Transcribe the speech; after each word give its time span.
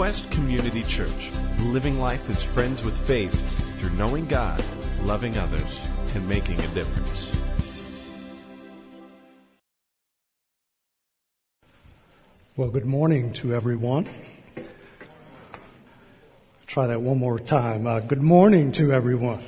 Quest 0.00 0.30
Community 0.30 0.82
Church, 0.84 1.30
living 1.58 2.00
life 2.00 2.30
as 2.30 2.42
friends 2.42 2.82
with 2.82 2.96
faith 2.96 3.34
through 3.78 3.90
knowing 3.98 4.24
God, 4.24 4.64
loving 5.02 5.36
others, 5.36 5.86
and 6.14 6.26
making 6.26 6.58
a 6.58 6.66
difference. 6.68 7.30
Well, 12.56 12.70
good 12.70 12.86
morning 12.86 13.34
to 13.34 13.54
everyone. 13.54 14.06
Try 16.66 16.86
that 16.86 17.02
one 17.02 17.18
more 17.18 17.38
time. 17.38 17.86
Uh, 17.86 18.00
good 18.00 18.22
morning 18.22 18.72
to 18.72 18.94
everyone. 18.94 19.42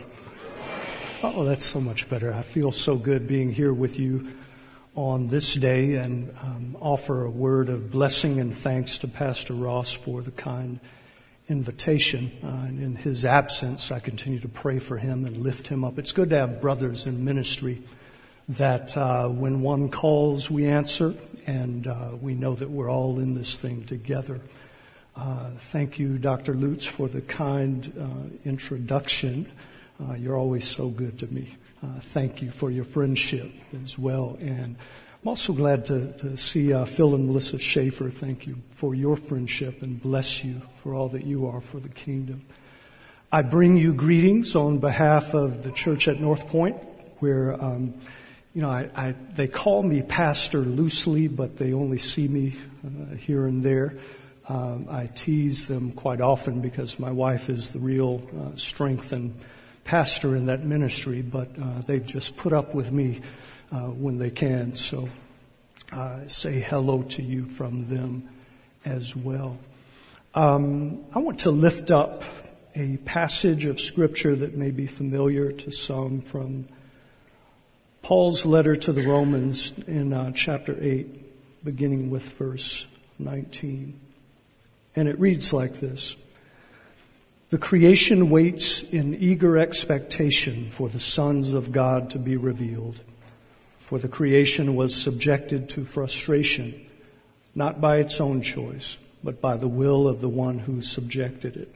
Oh, 1.22 1.44
that's 1.46 1.64
so 1.64 1.80
much 1.80 2.10
better. 2.10 2.30
I 2.30 2.42
feel 2.42 2.72
so 2.72 2.96
good 2.96 3.26
being 3.26 3.50
here 3.50 3.72
with 3.72 3.98
you 3.98 4.30
on 4.94 5.28
this 5.28 5.54
day 5.54 5.94
and 5.94 6.34
um, 6.42 6.76
offer 6.80 7.24
a 7.24 7.30
word 7.30 7.68
of 7.68 7.90
blessing 7.90 8.40
and 8.40 8.54
thanks 8.54 8.98
to 8.98 9.08
Pastor 9.08 9.54
Ross 9.54 9.92
for 9.92 10.20
the 10.20 10.30
kind 10.30 10.80
invitation. 11.48 12.30
Uh, 12.42 12.66
and 12.66 12.82
in 12.82 12.96
his 12.96 13.24
absence, 13.24 13.90
I 13.90 14.00
continue 14.00 14.40
to 14.40 14.48
pray 14.48 14.78
for 14.78 14.96
him 14.98 15.24
and 15.24 15.38
lift 15.38 15.66
him 15.66 15.84
up. 15.84 15.98
It's 15.98 16.12
good 16.12 16.30
to 16.30 16.38
have 16.38 16.60
brothers 16.60 17.06
in 17.06 17.24
ministry 17.24 17.82
that 18.50 18.96
uh, 18.96 19.28
when 19.28 19.62
one 19.62 19.88
calls, 19.88 20.50
we 20.50 20.66
answer, 20.66 21.14
and 21.46 21.86
uh, 21.86 22.10
we 22.20 22.34
know 22.34 22.54
that 22.54 22.68
we're 22.68 22.90
all 22.90 23.18
in 23.18 23.34
this 23.34 23.58
thing 23.58 23.84
together. 23.84 24.40
Uh, 25.16 25.50
thank 25.56 25.98
you, 25.98 26.18
Dr. 26.18 26.54
Lutz, 26.54 26.84
for 26.84 27.08
the 27.08 27.20
kind 27.20 27.92
uh, 27.98 28.48
introduction. 28.48 29.50
Uh, 30.00 30.14
you're 30.14 30.36
always 30.36 30.66
so 30.66 30.88
good 30.88 31.18
to 31.20 31.26
me. 31.32 31.54
Uh, 31.82 31.98
thank 31.98 32.40
you 32.40 32.48
for 32.48 32.70
your 32.70 32.84
friendship 32.84 33.50
as 33.82 33.98
well. 33.98 34.36
And 34.40 34.76
I'm 35.22 35.28
also 35.28 35.52
glad 35.52 35.84
to, 35.86 36.12
to 36.18 36.36
see 36.36 36.72
uh, 36.72 36.84
Phil 36.84 37.16
and 37.16 37.26
Melissa 37.26 37.58
Schaefer. 37.58 38.08
Thank 38.08 38.46
you 38.46 38.56
for 38.70 38.94
your 38.94 39.16
friendship 39.16 39.82
and 39.82 40.00
bless 40.00 40.44
you 40.44 40.62
for 40.76 40.94
all 40.94 41.08
that 41.08 41.26
you 41.26 41.48
are 41.48 41.60
for 41.60 41.80
the 41.80 41.88
kingdom. 41.88 42.44
I 43.32 43.42
bring 43.42 43.76
you 43.76 43.94
greetings 43.94 44.54
on 44.54 44.78
behalf 44.78 45.34
of 45.34 45.64
the 45.64 45.72
church 45.72 46.06
at 46.06 46.20
North 46.20 46.46
Point, 46.48 46.76
where, 47.18 47.60
um, 47.60 47.94
you 48.54 48.62
know, 48.62 48.70
I, 48.70 48.88
I, 48.94 49.14
they 49.32 49.48
call 49.48 49.82
me 49.82 50.02
pastor 50.02 50.58
loosely, 50.58 51.26
but 51.26 51.56
they 51.56 51.72
only 51.72 51.98
see 51.98 52.28
me 52.28 52.54
uh, 52.86 53.16
here 53.16 53.46
and 53.46 53.60
there. 53.60 53.96
Um, 54.48 54.86
I 54.88 55.06
tease 55.06 55.66
them 55.66 55.90
quite 55.92 56.20
often 56.20 56.60
because 56.60 57.00
my 57.00 57.10
wife 57.10 57.50
is 57.50 57.72
the 57.72 57.80
real 57.80 58.22
uh, 58.38 58.54
strength 58.54 59.10
and 59.10 59.34
pastor 59.84 60.36
in 60.36 60.46
that 60.46 60.64
ministry, 60.64 61.22
but 61.22 61.48
uh, 61.60 61.80
they 61.86 62.00
just 62.00 62.36
put 62.36 62.52
up 62.52 62.74
with 62.74 62.92
me 62.92 63.20
uh, 63.70 63.80
when 63.86 64.18
they 64.18 64.30
can. 64.30 64.74
So 64.74 65.08
uh, 65.92 66.26
say 66.28 66.60
hello 66.60 67.02
to 67.02 67.22
you 67.22 67.46
from 67.46 67.88
them 67.88 68.28
as 68.84 69.14
well. 69.14 69.58
Um, 70.34 71.04
I 71.14 71.18
want 71.18 71.40
to 71.40 71.50
lift 71.50 71.90
up 71.90 72.22
a 72.74 72.96
passage 72.98 73.66
of 73.66 73.80
scripture 73.80 74.34
that 74.34 74.56
may 74.56 74.70
be 74.70 74.86
familiar 74.86 75.52
to 75.52 75.70
some 75.70 76.22
from 76.22 76.66
Paul's 78.00 78.46
letter 78.46 78.74
to 78.74 78.92
the 78.92 79.06
Romans 79.06 79.72
in 79.86 80.12
uh, 80.12 80.32
chapter 80.34 80.76
8, 80.80 81.64
beginning 81.64 82.10
with 82.10 82.24
verse 82.32 82.86
19. 83.18 84.00
And 84.96 85.08
it 85.08 85.18
reads 85.20 85.52
like 85.52 85.74
this. 85.74 86.16
The 87.52 87.58
creation 87.58 88.30
waits 88.30 88.82
in 88.82 89.14
eager 89.16 89.58
expectation 89.58 90.70
for 90.70 90.88
the 90.88 90.98
sons 90.98 91.52
of 91.52 91.70
God 91.70 92.08
to 92.08 92.18
be 92.18 92.38
revealed. 92.38 93.02
For 93.78 93.98
the 93.98 94.08
creation 94.08 94.74
was 94.74 94.94
subjected 94.94 95.68
to 95.68 95.84
frustration, 95.84 96.86
not 97.54 97.78
by 97.78 97.98
its 97.98 98.22
own 98.22 98.40
choice, 98.40 98.96
but 99.22 99.42
by 99.42 99.58
the 99.58 99.68
will 99.68 100.08
of 100.08 100.22
the 100.22 100.30
one 100.30 100.60
who 100.60 100.80
subjected 100.80 101.58
it, 101.58 101.74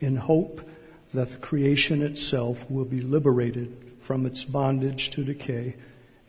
in 0.00 0.16
hope 0.16 0.66
that 1.12 1.30
the 1.30 1.36
creation 1.36 2.00
itself 2.00 2.64
will 2.70 2.86
be 2.86 3.02
liberated 3.02 3.76
from 4.00 4.24
its 4.24 4.46
bondage 4.46 5.10
to 5.10 5.24
decay 5.24 5.76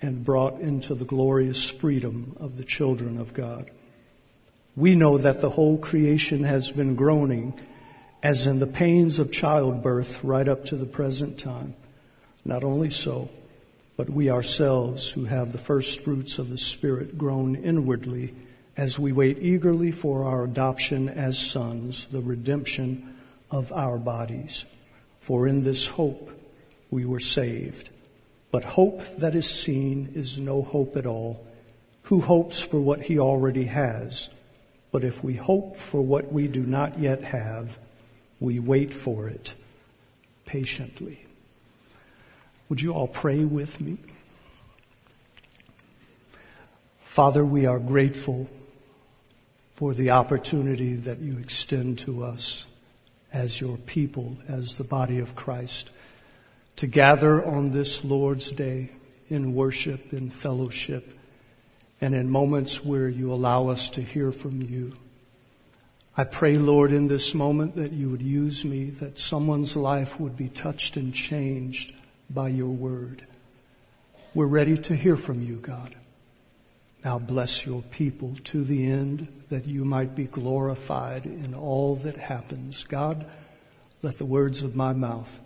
and 0.01 0.25
brought 0.25 0.59
into 0.59 0.93
the 0.93 1.05
glorious 1.05 1.69
freedom 1.69 2.35
of 2.37 2.57
the 2.57 2.65
children 2.65 3.17
of 3.17 3.33
God. 3.33 3.71
We 4.75 4.95
know 4.95 5.17
that 5.17 5.39
the 5.39 5.51
whole 5.51 5.77
creation 5.77 6.43
has 6.43 6.69
been 6.69 6.95
groaning 6.95 7.57
as 8.21 8.47
in 8.47 8.59
the 8.59 8.67
pains 8.67 9.19
of 9.19 9.31
childbirth 9.31 10.23
right 10.23 10.47
up 10.47 10.65
to 10.65 10.75
the 10.75 10.85
present 10.85 11.39
time. 11.39 11.73
Not 12.43 12.63
only 12.63 12.89
so, 12.89 13.29
but 13.95 14.09
we 14.09 14.29
ourselves 14.29 15.11
who 15.11 15.25
have 15.25 15.51
the 15.51 15.57
first 15.57 16.01
fruits 16.01 16.39
of 16.39 16.49
the 16.49 16.57
Spirit 16.57 17.17
groan 17.17 17.55
inwardly 17.55 18.33
as 18.77 18.97
we 18.97 19.11
wait 19.11 19.39
eagerly 19.39 19.91
for 19.91 20.23
our 20.23 20.45
adoption 20.45 21.09
as 21.09 21.37
sons, 21.37 22.07
the 22.07 22.21
redemption 22.21 23.15
of 23.51 23.71
our 23.73 23.97
bodies. 23.97 24.65
For 25.19 25.47
in 25.47 25.61
this 25.61 25.87
hope 25.87 26.31
we 26.89 27.05
were 27.05 27.19
saved. 27.19 27.89
But 28.51 28.63
hope 28.63 29.01
that 29.17 29.35
is 29.35 29.49
seen 29.49 30.13
is 30.15 30.39
no 30.39 30.61
hope 30.61 30.95
at 30.95 31.05
all. 31.05 31.45
Who 32.03 32.21
hopes 32.21 32.61
for 32.61 32.79
what 32.79 33.01
he 33.01 33.19
already 33.19 33.65
has? 33.65 34.29
But 34.91 35.03
if 35.03 35.23
we 35.23 35.35
hope 35.35 35.75
for 35.75 36.01
what 36.01 36.31
we 36.31 36.47
do 36.47 36.63
not 36.63 36.99
yet 36.99 37.23
have, 37.23 37.77
we 38.39 38.59
wait 38.59 38.93
for 38.93 39.27
it 39.27 39.53
patiently. 40.45 41.25
Would 42.69 42.81
you 42.81 42.93
all 42.93 43.07
pray 43.07 43.45
with 43.45 43.81
me? 43.81 43.97
Father, 47.01 47.43
we 47.43 47.65
are 47.65 47.79
grateful 47.79 48.47
for 49.75 49.93
the 49.93 50.11
opportunity 50.11 50.93
that 50.93 51.19
you 51.19 51.37
extend 51.37 51.99
to 51.99 52.23
us 52.23 52.67
as 53.33 53.59
your 53.59 53.77
people, 53.77 54.37
as 54.47 54.77
the 54.77 54.83
body 54.83 55.19
of 55.19 55.35
Christ, 55.35 55.89
to 56.77 56.87
gather 56.87 57.45
on 57.45 57.71
this 57.71 58.03
Lord's 58.05 58.51
Day 58.51 58.89
in 59.29 59.53
worship, 59.53 60.13
in 60.13 60.29
fellowship, 60.29 61.17
and 62.01 62.15
in 62.15 62.29
moments 62.29 62.83
where 62.83 63.09
you 63.09 63.33
allow 63.33 63.67
us 63.67 63.89
to 63.89 64.01
hear 64.01 64.31
from 64.31 64.61
you. 64.61 64.93
I 66.19 66.25
pray, 66.25 66.57
Lord, 66.57 66.91
in 66.91 67.07
this 67.07 67.33
moment 67.33 67.75
that 67.75 67.93
you 67.93 68.09
would 68.09 68.21
use 68.21 68.65
me, 68.65 68.89
that 68.89 69.17
someone's 69.17 69.77
life 69.77 70.19
would 70.19 70.35
be 70.35 70.49
touched 70.49 70.97
and 70.97 71.13
changed 71.13 71.95
by 72.29 72.49
your 72.49 72.71
word. 72.71 73.25
We're 74.33 74.45
ready 74.45 74.77
to 74.77 74.97
hear 74.97 75.15
from 75.15 75.41
you, 75.41 75.55
God. 75.55 75.95
Now 77.05 77.19
bless 77.19 77.65
your 77.65 77.83
people 77.83 78.35
to 78.43 78.65
the 78.65 78.91
end 78.91 79.29
that 79.47 79.65
you 79.65 79.85
might 79.85 80.13
be 80.13 80.25
glorified 80.25 81.25
in 81.25 81.53
all 81.53 81.95
that 81.95 82.17
happens. 82.17 82.83
God, 82.83 83.25
let 84.01 84.17
the 84.17 84.25
words 84.25 84.61
of 84.61 84.75
my 84.75 84.91
mouth, 84.91 85.39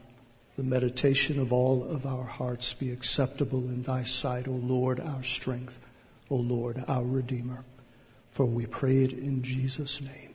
the 0.58 0.64
meditation 0.64 1.40
of 1.40 1.54
all 1.54 1.84
of 1.84 2.08
our 2.08 2.26
hearts 2.26 2.74
be 2.74 2.90
acceptable 2.90 3.60
in 3.60 3.84
thy 3.84 4.02
sight, 4.02 4.48
O 4.48 4.54
Lord, 4.54 5.00
our 5.00 5.22
strength, 5.22 5.78
O 6.32 6.36
Lord, 6.36 6.84
our 6.88 7.04
Redeemer. 7.04 7.64
For 8.32 8.48
we 8.48 8.66
pray 8.66 9.04
it 9.04 9.14
in 9.14 9.44
Jesus' 9.44 10.02
name. 10.02 10.33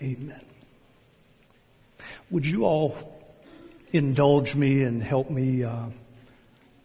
Amen. 0.00 0.40
Would 2.30 2.46
you 2.46 2.64
all 2.64 2.96
indulge 3.92 4.54
me 4.54 4.82
and 4.82 5.02
help 5.02 5.30
me 5.30 5.64
uh, 5.64 5.86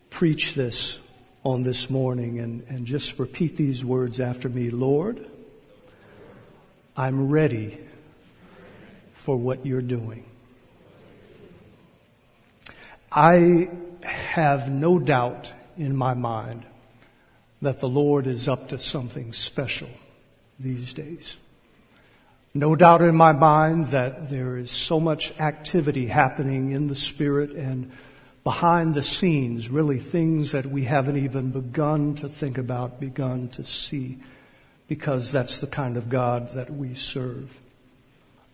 preach 0.09 0.55
this 0.55 0.99
on 1.43 1.63
this 1.63 1.89
morning 1.89 2.39
and, 2.39 2.63
and 2.69 2.85
just 2.85 3.19
repeat 3.19 3.55
these 3.55 3.85
words 3.85 4.19
after 4.19 4.49
me? 4.49 4.71
Lord, 4.71 5.25
I'm 6.97 7.29
ready 7.29 7.77
for 9.13 9.37
what 9.37 9.65
you're 9.65 9.81
doing. 9.81 10.25
I 13.11 13.69
have 14.01 14.71
no 14.71 14.97
doubt 14.97 15.53
in 15.77 15.95
my 15.95 16.13
mind 16.13 16.65
that 17.61 17.79
the 17.79 17.87
Lord 17.87 18.27
is 18.27 18.47
up 18.47 18.69
to 18.69 18.79
something 18.79 19.33
special 19.33 19.89
these 20.59 20.93
days. 20.93 21.37
No 22.55 22.75
doubt 22.75 23.01
in 23.01 23.15
my 23.15 23.31
mind 23.31 23.87
that 23.87 24.29
there 24.29 24.57
is 24.57 24.69
so 24.69 24.99
much 24.99 25.33
activity 25.39 26.05
happening 26.05 26.69
in 26.71 26.87
the 26.87 26.93
Spirit 26.93 27.49
and 27.49 27.91
behind 28.43 28.93
the 28.93 29.01
scenes, 29.01 29.69
really 29.69 29.97
things 29.97 30.51
that 30.51 30.67
we 30.67 30.83
haven't 30.83 31.17
even 31.17 31.49
begun 31.49 32.13
to 32.15 32.29
think 32.29 32.59
about, 32.59 32.99
begun 32.99 33.47
to 33.49 33.63
see, 33.63 34.19
because 34.87 35.31
that's 35.31 35.61
the 35.61 35.67
kind 35.67 35.97
of 35.97 36.09
God 36.09 36.49
that 36.49 36.69
we 36.69 36.93
serve. 36.93 37.59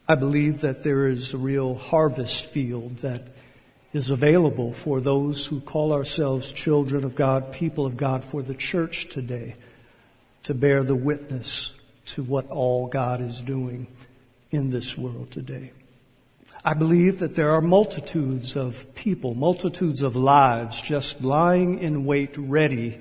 I 0.08 0.16
believe 0.16 0.62
that 0.62 0.82
there 0.82 1.08
is 1.08 1.34
a 1.34 1.38
real 1.38 1.76
harvest 1.76 2.46
field 2.46 3.00
that 3.00 3.28
is 3.92 4.10
available 4.10 4.72
for 4.72 5.02
those 5.02 5.46
who 5.46 5.60
call 5.60 5.92
ourselves 5.92 6.54
children 6.54 7.04
of 7.04 7.16
God, 7.16 7.52
people 7.52 7.86
of 7.86 7.98
God, 7.98 8.24
for 8.24 8.42
the 8.44 8.54
church 8.54 9.10
today 9.10 9.56
to 10.44 10.54
bear 10.54 10.84
the 10.84 10.96
witness 10.96 11.76
to 12.14 12.24
what 12.24 12.50
all 12.50 12.88
God 12.88 13.22
is 13.22 13.42
doing 13.42 13.88
in 14.52 14.70
this 14.70 14.98
world 14.98 15.32
today. 15.32 15.72
I 16.64 16.74
believe 16.74 17.20
that 17.20 17.36
there 17.36 17.52
are 17.52 17.62
multitudes 17.62 18.56
of 18.58 18.94
people, 18.96 19.34
multitudes 19.34 20.02
of 20.02 20.16
lives 20.16 20.82
just 20.82 21.24
lying 21.24 21.80
in 21.80 22.06
wait 22.06 22.36
ready 22.38 23.00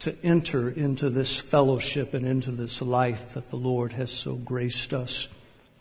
to 0.00 0.14
enter 0.22 0.68
into 0.68 1.10
this 1.10 1.40
fellowship 1.40 2.14
and 2.14 2.26
into 2.26 2.50
this 2.52 2.80
life 2.82 3.34
that 3.34 3.48
the 3.48 3.56
Lord 3.56 3.92
has 3.92 4.12
so 4.12 4.36
graced 4.36 4.92
us 4.92 5.28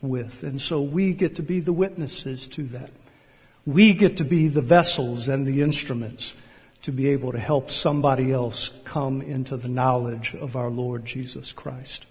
with. 0.02 0.44
And 0.44 0.62
so 0.62 0.82
we 0.82 1.14
get 1.14 1.36
to 1.36 1.44
be 1.44 1.60
the 1.60 1.74
witnesses 1.74 2.48
to 2.50 2.64
that. 2.68 2.92
We 3.66 3.94
get 3.94 4.18
to 4.18 4.24
be 4.24 4.48
the 4.48 4.62
vessels 4.62 5.30
and 5.30 5.46
the 5.46 5.62
instruments 5.62 6.34
to 6.84 6.92
be 6.92 7.10
able 7.10 7.32
to 7.32 7.40
help 7.40 7.70
somebody 7.70 8.32
else 8.32 8.70
come 8.84 9.22
into 9.22 9.56
the 9.56 9.70
knowledge 9.70 10.36
of 10.36 10.56
our 10.56 10.70
Lord 10.70 11.06
Jesus 11.06 11.54
Christ. 11.54 12.06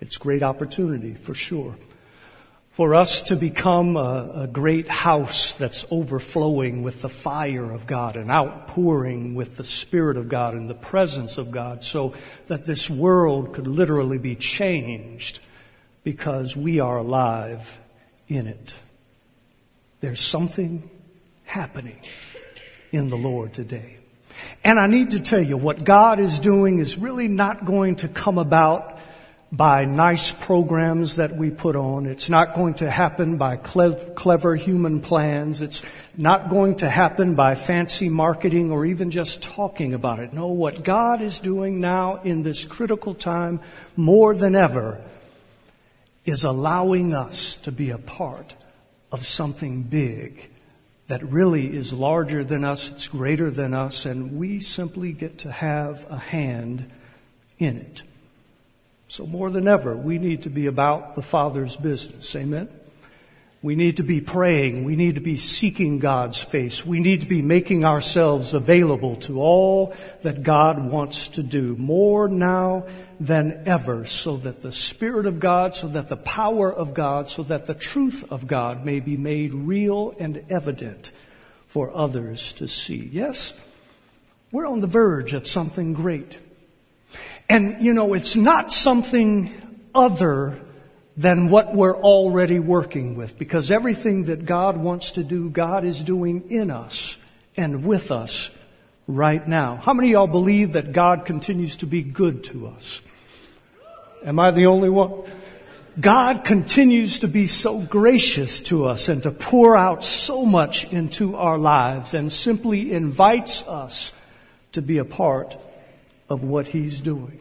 It's 0.00 0.16
great 0.16 0.42
opportunity 0.42 1.14
for 1.14 1.34
sure. 1.34 1.76
For 2.72 2.94
us 2.94 3.22
to 3.22 3.36
become 3.36 3.96
a, 3.96 4.42
a, 4.42 4.46
great 4.46 4.86
house 4.86 5.54
that's 5.54 5.86
overflowing 5.90 6.82
with 6.82 7.00
the 7.00 7.08
fire 7.08 7.72
of 7.72 7.86
God 7.86 8.16
and 8.16 8.30
outpouring 8.30 9.34
with 9.34 9.56
the 9.56 9.64
Spirit 9.64 10.18
of 10.18 10.28
God 10.28 10.52
and 10.52 10.68
the 10.68 10.74
presence 10.74 11.38
of 11.38 11.50
God 11.50 11.82
so 11.82 12.14
that 12.48 12.66
this 12.66 12.90
world 12.90 13.54
could 13.54 13.66
literally 13.66 14.18
be 14.18 14.34
changed 14.34 15.40
because 16.04 16.54
we 16.54 16.78
are 16.78 16.98
alive 16.98 17.80
in 18.28 18.46
it. 18.46 18.76
There's 20.00 20.20
something 20.20 20.90
happening 21.46 21.98
in 22.92 23.08
the 23.08 23.16
Lord 23.16 23.54
today. 23.54 23.96
And 24.62 24.78
I 24.78 24.86
need 24.86 25.12
to 25.12 25.20
tell 25.20 25.40
you 25.40 25.56
what 25.56 25.82
God 25.82 26.20
is 26.20 26.38
doing 26.38 26.78
is 26.78 26.98
really 26.98 27.28
not 27.28 27.64
going 27.64 27.96
to 27.96 28.08
come 28.08 28.36
about 28.36 28.95
by 29.56 29.86
nice 29.86 30.32
programs 30.32 31.16
that 31.16 31.34
we 31.34 31.50
put 31.50 31.76
on. 31.76 32.04
It's 32.04 32.28
not 32.28 32.54
going 32.54 32.74
to 32.74 32.90
happen 32.90 33.38
by 33.38 33.56
clever 33.56 34.54
human 34.54 35.00
plans. 35.00 35.62
It's 35.62 35.82
not 36.16 36.50
going 36.50 36.76
to 36.76 36.90
happen 36.90 37.36
by 37.36 37.54
fancy 37.54 38.10
marketing 38.10 38.70
or 38.70 38.84
even 38.84 39.10
just 39.10 39.42
talking 39.42 39.94
about 39.94 40.18
it. 40.18 40.34
No, 40.34 40.48
what 40.48 40.84
God 40.84 41.22
is 41.22 41.40
doing 41.40 41.80
now 41.80 42.20
in 42.22 42.42
this 42.42 42.66
critical 42.66 43.14
time 43.14 43.60
more 43.96 44.34
than 44.34 44.54
ever 44.54 45.00
is 46.26 46.44
allowing 46.44 47.14
us 47.14 47.56
to 47.58 47.72
be 47.72 47.90
a 47.90 47.98
part 47.98 48.54
of 49.10 49.24
something 49.24 49.82
big 49.84 50.50
that 51.06 51.22
really 51.22 51.74
is 51.74 51.92
larger 51.92 52.42
than 52.42 52.64
us, 52.64 52.90
it's 52.90 53.08
greater 53.08 53.48
than 53.48 53.72
us, 53.72 54.04
and 54.04 54.36
we 54.36 54.58
simply 54.58 55.12
get 55.12 55.38
to 55.38 55.52
have 55.52 56.04
a 56.10 56.18
hand 56.18 56.90
in 57.58 57.76
it. 57.76 58.02
So 59.08 59.26
more 59.26 59.50
than 59.50 59.68
ever, 59.68 59.96
we 59.96 60.18
need 60.18 60.42
to 60.42 60.50
be 60.50 60.66
about 60.66 61.14
the 61.14 61.22
Father's 61.22 61.76
business. 61.76 62.34
Amen? 62.34 62.68
We 63.62 63.74
need 63.74 63.96
to 63.96 64.02
be 64.02 64.20
praying. 64.20 64.84
We 64.84 64.96
need 64.96 65.14
to 65.14 65.20
be 65.20 65.38
seeking 65.38 65.98
God's 65.98 66.42
face. 66.42 66.84
We 66.84 67.00
need 67.00 67.20
to 67.22 67.26
be 67.26 67.42
making 67.42 67.84
ourselves 67.84 68.54
available 68.54 69.16
to 69.22 69.40
all 69.40 69.94
that 70.22 70.42
God 70.42 70.90
wants 70.90 71.28
to 71.28 71.42
do 71.42 71.74
more 71.76 72.28
now 72.28 72.86
than 73.18 73.62
ever 73.66 74.04
so 74.04 74.36
that 74.38 74.62
the 74.62 74.72
Spirit 74.72 75.26
of 75.26 75.40
God, 75.40 75.74
so 75.74 75.88
that 75.88 76.08
the 76.08 76.16
power 76.16 76.72
of 76.72 76.94
God, 76.94 77.28
so 77.28 77.42
that 77.44 77.64
the 77.64 77.74
truth 77.74 78.30
of 78.30 78.46
God 78.46 78.84
may 78.84 79.00
be 79.00 79.16
made 79.16 79.54
real 79.54 80.14
and 80.18 80.44
evident 80.50 81.10
for 81.66 81.90
others 81.96 82.52
to 82.54 82.68
see. 82.68 83.08
Yes, 83.12 83.54
we're 84.52 84.66
on 84.66 84.80
the 84.80 84.86
verge 84.86 85.32
of 85.32 85.48
something 85.48 85.92
great. 85.92 86.38
And, 87.48 87.80
you 87.80 87.92
know, 87.92 88.14
it's 88.14 88.36
not 88.36 88.72
something 88.72 89.52
other 89.94 90.58
than 91.16 91.48
what 91.48 91.74
we're 91.74 91.96
already 91.96 92.58
working 92.58 93.16
with 93.16 93.38
because 93.38 93.70
everything 93.70 94.24
that 94.24 94.44
God 94.44 94.76
wants 94.76 95.12
to 95.12 95.24
do, 95.24 95.48
God 95.48 95.84
is 95.84 96.02
doing 96.02 96.50
in 96.50 96.70
us 96.70 97.16
and 97.56 97.84
with 97.84 98.10
us 98.10 98.50
right 99.06 99.46
now. 99.46 99.76
How 99.76 99.94
many 99.94 100.08
of 100.08 100.12
y'all 100.12 100.26
believe 100.26 100.72
that 100.72 100.92
God 100.92 101.24
continues 101.24 101.76
to 101.76 101.86
be 101.86 102.02
good 102.02 102.44
to 102.44 102.66
us? 102.66 103.00
Am 104.24 104.38
I 104.38 104.50
the 104.50 104.66
only 104.66 104.90
one? 104.90 105.22
God 105.98 106.44
continues 106.44 107.20
to 107.20 107.28
be 107.28 107.46
so 107.46 107.80
gracious 107.80 108.60
to 108.62 108.86
us 108.86 109.08
and 109.08 109.22
to 109.22 109.30
pour 109.30 109.76
out 109.76 110.04
so 110.04 110.44
much 110.44 110.92
into 110.92 111.36
our 111.36 111.56
lives 111.56 112.12
and 112.12 112.30
simply 112.30 112.92
invites 112.92 113.66
us 113.66 114.12
to 114.72 114.82
be 114.82 114.98
a 114.98 115.06
part 115.06 115.56
of 116.28 116.44
what 116.44 116.68
He's 116.68 117.00
doing. 117.00 117.40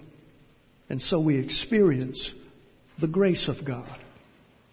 And 0.90 1.02
so 1.02 1.20
we 1.20 1.38
experience 1.38 2.34
the 3.00 3.08
grace 3.08 3.48
of 3.48 3.66
God. 3.66 3.90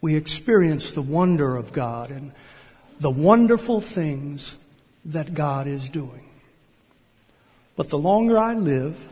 We 0.01 0.17
experience 0.17 0.91
the 0.91 1.03
wonder 1.03 1.57
of 1.57 1.73
God 1.73 2.11
and 2.11 2.33
the 3.01 3.11
wonderful 3.11 3.81
things 3.81 4.57
that 5.07 5.35
God 5.35 5.67
is 5.67 5.89
doing. 5.89 6.25
But 7.77 7.89
the 7.89 7.99
longer 7.99 8.39
I 8.39 8.55
live, 8.55 9.09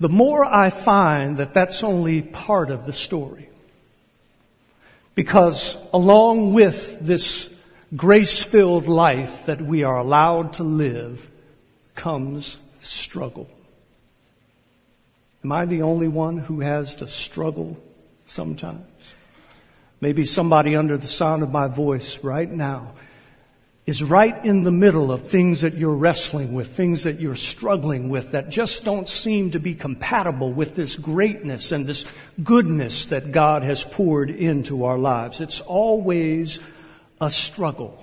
the 0.00 0.08
more 0.08 0.44
I 0.44 0.70
find 0.70 1.36
that 1.36 1.54
that's 1.54 1.84
only 1.84 2.20
part 2.22 2.70
of 2.70 2.84
the 2.84 2.92
story. 2.92 3.48
Because 5.14 5.78
along 5.92 6.54
with 6.54 6.98
this 7.00 7.54
grace-filled 7.94 8.88
life 8.88 9.46
that 9.46 9.62
we 9.62 9.84
are 9.84 9.98
allowed 9.98 10.54
to 10.54 10.64
live 10.64 11.30
comes 11.94 12.56
struggle. 12.86 13.48
Am 15.42 15.52
I 15.52 15.66
the 15.66 15.82
only 15.82 16.08
one 16.08 16.38
who 16.38 16.60
has 16.60 16.94
to 16.96 17.06
struggle 17.06 17.76
sometimes? 18.26 19.14
Maybe 20.00 20.24
somebody 20.24 20.76
under 20.76 20.96
the 20.96 21.08
sound 21.08 21.42
of 21.42 21.50
my 21.50 21.66
voice 21.66 22.22
right 22.22 22.50
now 22.50 22.94
is 23.86 24.02
right 24.02 24.42
in 24.44 24.62
the 24.62 24.72
middle 24.72 25.12
of 25.12 25.28
things 25.28 25.60
that 25.60 25.74
you're 25.74 25.94
wrestling 25.94 26.54
with, 26.54 26.68
things 26.68 27.02
that 27.02 27.20
you're 27.20 27.36
struggling 27.36 28.08
with 28.08 28.32
that 28.32 28.48
just 28.48 28.84
don't 28.84 29.06
seem 29.06 29.50
to 29.50 29.60
be 29.60 29.74
compatible 29.74 30.50
with 30.52 30.74
this 30.74 30.96
greatness 30.96 31.70
and 31.70 31.86
this 31.86 32.06
goodness 32.42 33.06
that 33.06 33.30
God 33.30 33.62
has 33.62 33.84
poured 33.84 34.30
into 34.30 34.84
our 34.84 34.96
lives. 34.96 35.42
It's 35.42 35.60
always 35.60 36.60
a 37.20 37.30
struggle. 37.30 38.02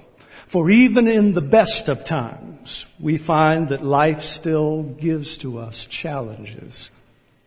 For 0.51 0.69
even 0.69 1.07
in 1.07 1.31
the 1.31 1.39
best 1.39 1.87
of 1.87 2.03
times, 2.03 2.85
we 2.99 3.15
find 3.15 3.69
that 3.69 3.85
life 3.85 4.21
still 4.21 4.83
gives 4.83 5.37
to 5.37 5.59
us 5.59 5.85
challenges 5.85 6.91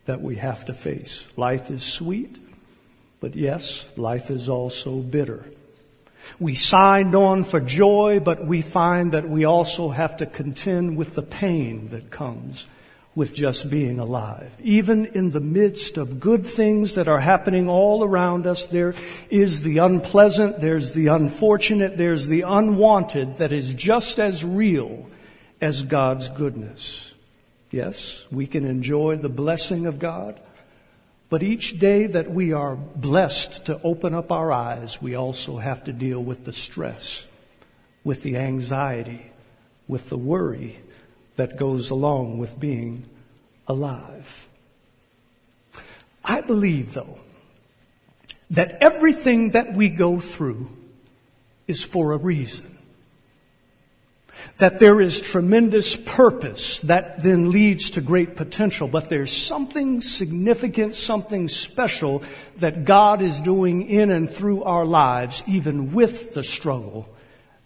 that 0.07 0.23
we 0.23 0.37
have 0.37 0.65
to 0.65 0.73
face. 0.73 1.29
Life 1.37 1.71
is 1.71 1.83
sweet, 1.83 2.39
but 3.21 3.37
yes, 3.37 3.93
life 3.99 4.31
is 4.31 4.49
also 4.49 5.01
bitter. 5.01 5.45
We 6.41 6.55
signed 6.55 7.15
on 7.15 7.45
for 7.45 7.61
joy, 7.61 8.21
but 8.21 8.47
we 8.47 8.63
find 8.63 9.13
that 9.13 9.29
we 9.29 9.45
also 9.45 9.91
have 9.91 10.17
to 10.17 10.25
contend 10.25 10.97
with 10.97 11.15
the 11.15 11.21
pain 11.21 11.89
that 11.89 12.11
comes 12.11 12.67
with 13.15 13.33
just 13.33 13.71
being 13.71 13.99
alive. 13.99 14.57
Even 14.61 15.07
in 15.07 15.31
the 15.31 15.41
midst 15.41 15.97
of 15.99 16.19
good 16.19 16.47
things 16.47 16.95
that 16.95 17.07
are 17.07 17.21
happening 17.21 17.69
all 17.69 18.03
around 18.03 18.47
us, 18.47 18.67
there 18.67 18.95
is 19.31 19.63
the 19.63 19.79
unpleasant, 19.79 20.59
there's 20.61 20.95
the 20.95 21.07
unfortunate, 21.07 21.97
there's 21.97 22.27
the 22.27 22.43
unwanted 22.43 23.37
that 23.37 23.53
is 23.53 23.73
just 23.75 24.19
as 24.19 24.45
real 24.45 25.09
as 25.61 25.85
God's 25.85 26.29
goodness. 26.29 27.15
Yes, 27.71 28.27
we 28.31 28.47
can 28.47 28.65
enjoy 28.65 29.17
the 29.17 29.29
blessing 29.29 29.87
of 29.87 29.99
God, 29.99 30.41
but 31.29 31.43
each 31.43 31.79
day 31.79 32.07
that 32.07 32.31
we 32.31 32.53
are 32.53 32.77
blessed 32.77 33.67
to 33.67 33.81
open 33.83 34.15
up 34.15 34.31
our 34.31 34.53
eyes, 34.53 35.01
we 35.01 35.15
also 35.15 35.59
have 35.59 35.85
to 35.85 35.93
deal 35.93 36.23
with 36.23 36.45
the 36.45 36.53
stress, 36.53 37.27
with 38.03 38.23
the 38.23 38.37
anxiety, 38.37 39.31
with 39.87 40.09
the 40.09 40.19
worry 40.19 40.79
that 41.37 41.57
goes 41.57 41.91
along 41.91 42.39
with 42.39 42.59
being 42.59 43.05
alive. 43.67 44.49
I 46.25 46.41
believe 46.41 46.95
though, 46.95 47.19
that 48.51 48.79
everything 48.81 49.51
that 49.51 49.75
we 49.75 49.89
go 49.89 50.21
through 50.21 50.71
is 51.67 51.85
for 51.85 52.13
a 52.13 52.19
reason 52.19 52.75
that 54.59 54.79
there 54.79 55.01
is 55.01 55.21
tremendous 55.21 55.97
purpose 55.97 56.81
that 56.83 57.23
then 57.23 57.51
leads 57.51 57.91
to 57.91 58.01
great 58.01 58.37
potential, 58.37 58.87
but 58.87 59.09
there's 59.09 59.33
something 59.33 60.01
significant, 60.01 60.95
something 60.95 61.49
special 61.49 62.23
that 62.59 62.85
God 62.85 63.21
is 63.21 63.41
doing 63.41 63.89
in 63.89 64.11
and 64.11 64.31
through 64.31 64.63
our 64.63 64.85
lives, 64.85 65.43
even 65.47 65.93
with 65.93 66.33
the 66.35 66.45
struggle 66.45 67.09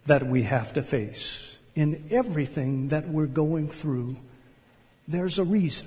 that 0.06 0.26
we 0.26 0.44
have 0.44 0.72
to 0.74 0.82
face. 0.82 1.47
In 1.78 2.08
everything 2.10 2.88
that 2.88 3.08
we're 3.08 3.26
going 3.26 3.68
through, 3.68 4.16
there's 5.06 5.38
a 5.38 5.44
reason. 5.44 5.86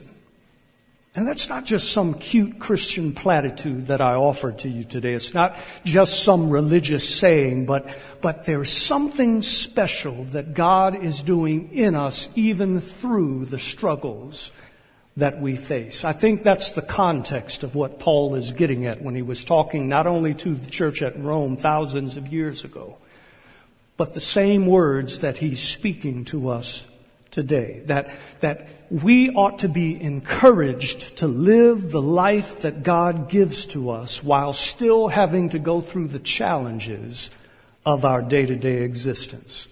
And 1.15 1.27
that's 1.27 1.49
not 1.49 1.65
just 1.65 1.91
some 1.91 2.13
cute 2.13 2.59
Christian 2.59 3.11
platitude 3.11 3.87
that 3.87 3.99
I 3.99 4.13
offered 4.13 4.59
to 4.59 4.69
you 4.69 4.85
today. 4.85 5.11
It's 5.11 5.33
not 5.33 5.57
just 5.83 6.23
some 6.23 6.49
religious 6.49 7.03
saying, 7.13 7.65
but, 7.65 7.89
but 8.21 8.45
there's 8.45 8.71
something 8.71 9.41
special 9.41 10.23
that 10.31 10.53
God 10.53 11.03
is 11.03 11.21
doing 11.21 11.73
in 11.73 11.95
us 11.95 12.29
even 12.37 12.79
through 12.79 13.47
the 13.47 13.59
struggles 13.59 14.53
that 15.17 15.41
we 15.41 15.57
face. 15.57 16.05
I 16.05 16.13
think 16.13 16.41
that's 16.41 16.71
the 16.71 16.81
context 16.81 17.63
of 17.63 17.75
what 17.75 17.99
Paul 17.99 18.35
is 18.35 18.53
getting 18.53 18.85
at 18.85 19.01
when 19.01 19.13
he 19.13 19.23
was 19.23 19.43
talking 19.43 19.89
not 19.89 20.07
only 20.07 20.35
to 20.35 20.55
the 20.55 20.71
church 20.71 21.01
at 21.01 21.19
Rome 21.19 21.57
thousands 21.57 22.15
of 22.15 22.31
years 22.31 22.63
ago, 22.63 22.95
but 24.01 24.15
the 24.15 24.19
same 24.19 24.65
words 24.65 25.19
that 25.19 25.37
he's 25.37 25.61
speaking 25.61 26.25
to 26.25 26.49
us 26.49 26.87
today. 27.29 27.83
That, 27.85 28.09
that 28.39 28.67
we 28.89 29.29
ought 29.29 29.59
to 29.59 29.69
be 29.69 30.01
encouraged 30.01 31.17
to 31.17 31.27
live 31.27 31.91
the 31.91 32.01
life 32.01 32.63
that 32.63 32.81
God 32.81 33.29
gives 33.29 33.67
to 33.67 33.91
us 33.91 34.23
while 34.23 34.53
still 34.53 35.07
having 35.07 35.49
to 35.49 35.59
go 35.59 35.81
through 35.81 36.07
the 36.07 36.17
challenges 36.17 37.29
of 37.85 38.03
our 38.03 38.23
day 38.23 38.43
to 38.43 38.55
day 38.55 38.81
existence. 38.81 39.67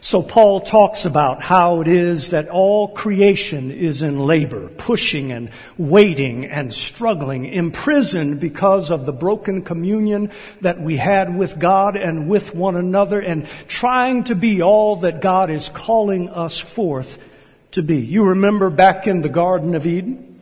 So 0.00 0.22
Paul 0.22 0.60
talks 0.60 1.04
about 1.04 1.42
how 1.42 1.80
it 1.80 1.88
is 1.88 2.30
that 2.30 2.48
all 2.48 2.88
creation 2.88 3.70
is 3.70 4.02
in 4.02 4.18
labor, 4.18 4.68
pushing 4.68 5.32
and 5.32 5.50
waiting 5.78 6.46
and 6.46 6.74
struggling, 6.74 7.46
imprisoned 7.46 8.40
because 8.40 8.90
of 8.90 9.06
the 9.06 9.12
broken 9.12 9.62
communion 9.62 10.30
that 10.60 10.80
we 10.80 10.96
had 10.96 11.36
with 11.36 11.58
God 11.58 11.96
and 11.96 12.28
with 12.28 12.54
one 12.54 12.76
another 12.76 13.20
and 13.20 13.46
trying 13.68 14.24
to 14.24 14.34
be 14.34 14.62
all 14.62 14.96
that 14.96 15.20
God 15.20 15.50
is 15.50 15.68
calling 15.68 16.28
us 16.30 16.58
forth 16.58 17.28
to 17.72 17.82
be. 17.82 17.98
You 17.98 18.24
remember 18.24 18.70
back 18.70 19.06
in 19.06 19.22
the 19.22 19.28
Garden 19.28 19.74
of 19.74 19.86
Eden? 19.86 20.40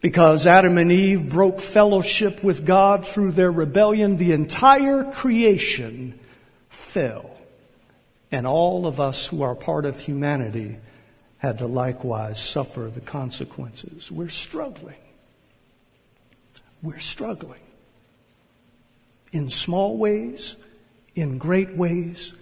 Because 0.00 0.46
Adam 0.46 0.78
and 0.78 0.90
Eve 0.90 1.28
broke 1.28 1.60
fellowship 1.60 2.42
with 2.42 2.64
God 2.64 3.06
through 3.06 3.32
their 3.32 3.52
rebellion, 3.52 4.16
the 4.16 4.32
entire 4.32 5.04
creation 5.04 6.18
fell. 6.70 7.29
And 8.32 8.46
all 8.46 8.86
of 8.86 9.00
us 9.00 9.26
who 9.26 9.42
are 9.42 9.54
part 9.54 9.84
of 9.84 9.98
humanity 9.98 10.78
had 11.38 11.58
to 11.58 11.66
likewise 11.66 12.40
suffer 12.40 12.90
the 12.92 13.00
consequences. 13.00 14.10
We're 14.10 14.28
struggling. 14.28 14.94
We're 16.82 17.00
struggling. 17.00 17.60
In 19.32 19.50
small 19.50 19.96
ways, 19.96 20.56
in 21.14 21.38
great 21.38 21.76
ways, 21.76 22.32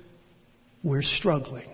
we're 0.82 1.02
struggling. 1.02 1.70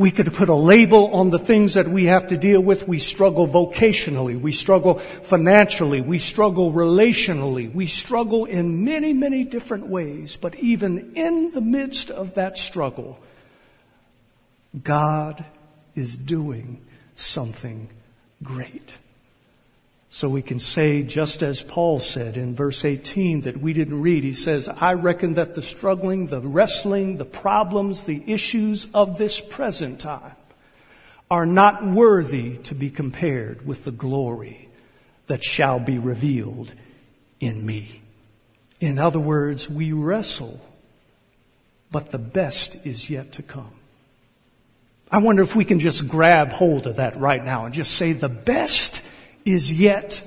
We 0.00 0.10
could 0.10 0.32
put 0.32 0.48
a 0.48 0.54
label 0.54 1.12
on 1.12 1.28
the 1.28 1.38
things 1.38 1.74
that 1.74 1.86
we 1.86 2.06
have 2.06 2.28
to 2.28 2.38
deal 2.38 2.62
with. 2.62 2.88
We 2.88 2.98
struggle 2.98 3.46
vocationally. 3.46 4.40
We 4.40 4.50
struggle 4.50 4.94
financially. 4.94 6.00
We 6.00 6.16
struggle 6.16 6.72
relationally. 6.72 7.70
We 7.70 7.84
struggle 7.84 8.46
in 8.46 8.82
many, 8.82 9.12
many 9.12 9.44
different 9.44 9.88
ways. 9.88 10.38
But 10.38 10.54
even 10.54 11.12
in 11.16 11.50
the 11.50 11.60
midst 11.60 12.10
of 12.10 12.36
that 12.36 12.56
struggle, 12.56 13.20
God 14.82 15.44
is 15.94 16.16
doing 16.16 16.80
something 17.14 17.90
great. 18.42 18.94
So 20.12 20.28
we 20.28 20.42
can 20.42 20.58
say, 20.58 21.04
just 21.04 21.44
as 21.44 21.62
Paul 21.62 22.00
said 22.00 22.36
in 22.36 22.56
verse 22.56 22.84
18 22.84 23.42
that 23.42 23.60
we 23.60 23.72
didn't 23.72 24.02
read, 24.02 24.24
he 24.24 24.32
says, 24.32 24.68
I 24.68 24.94
reckon 24.94 25.34
that 25.34 25.54
the 25.54 25.62
struggling, 25.62 26.26
the 26.26 26.40
wrestling, 26.40 27.16
the 27.16 27.24
problems, 27.24 28.04
the 28.04 28.20
issues 28.26 28.88
of 28.92 29.18
this 29.18 29.40
present 29.40 30.00
time 30.00 30.34
are 31.30 31.46
not 31.46 31.84
worthy 31.84 32.56
to 32.58 32.74
be 32.74 32.90
compared 32.90 33.64
with 33.64 33.84
the 33.84 33.92
glory 33.92 34.68
that 35.28 35.44
shall 35.44 35.78
be 35.78 35.96
revealed 35.98 36.74
in 37.38 37.64
me. 37.64 38.02
In 38.80 38.98
other 38.98 39.20
words, 39.20 39.70
we 39.70 39.92
wrestle, 39.92 40.60
but 41.92 42.10
the 42.10 42.18
best 42.18 42.84
is 42.84 43.08
yet 43.08 43.34
to 43.34 43.42
come. 43.42 43.70
I 45.08 45.18
wonder 45.18 45.42
if 45.42 45.54
we 45.54 45.64
can 45.64 45.78
just 45.78 46.08
grab 46.08 46.50
hold 46.50 46.88
of 46.88 46.96
that 46.96 47.16
right 47.16 47.44
now 47.44 47.64
and 47.64 47.72
just 47.72 47.92
say 47.92 48.12
the 48.12 48.28
best 48.28 49.02
is 49.52 49.72
yet 49.72 50.22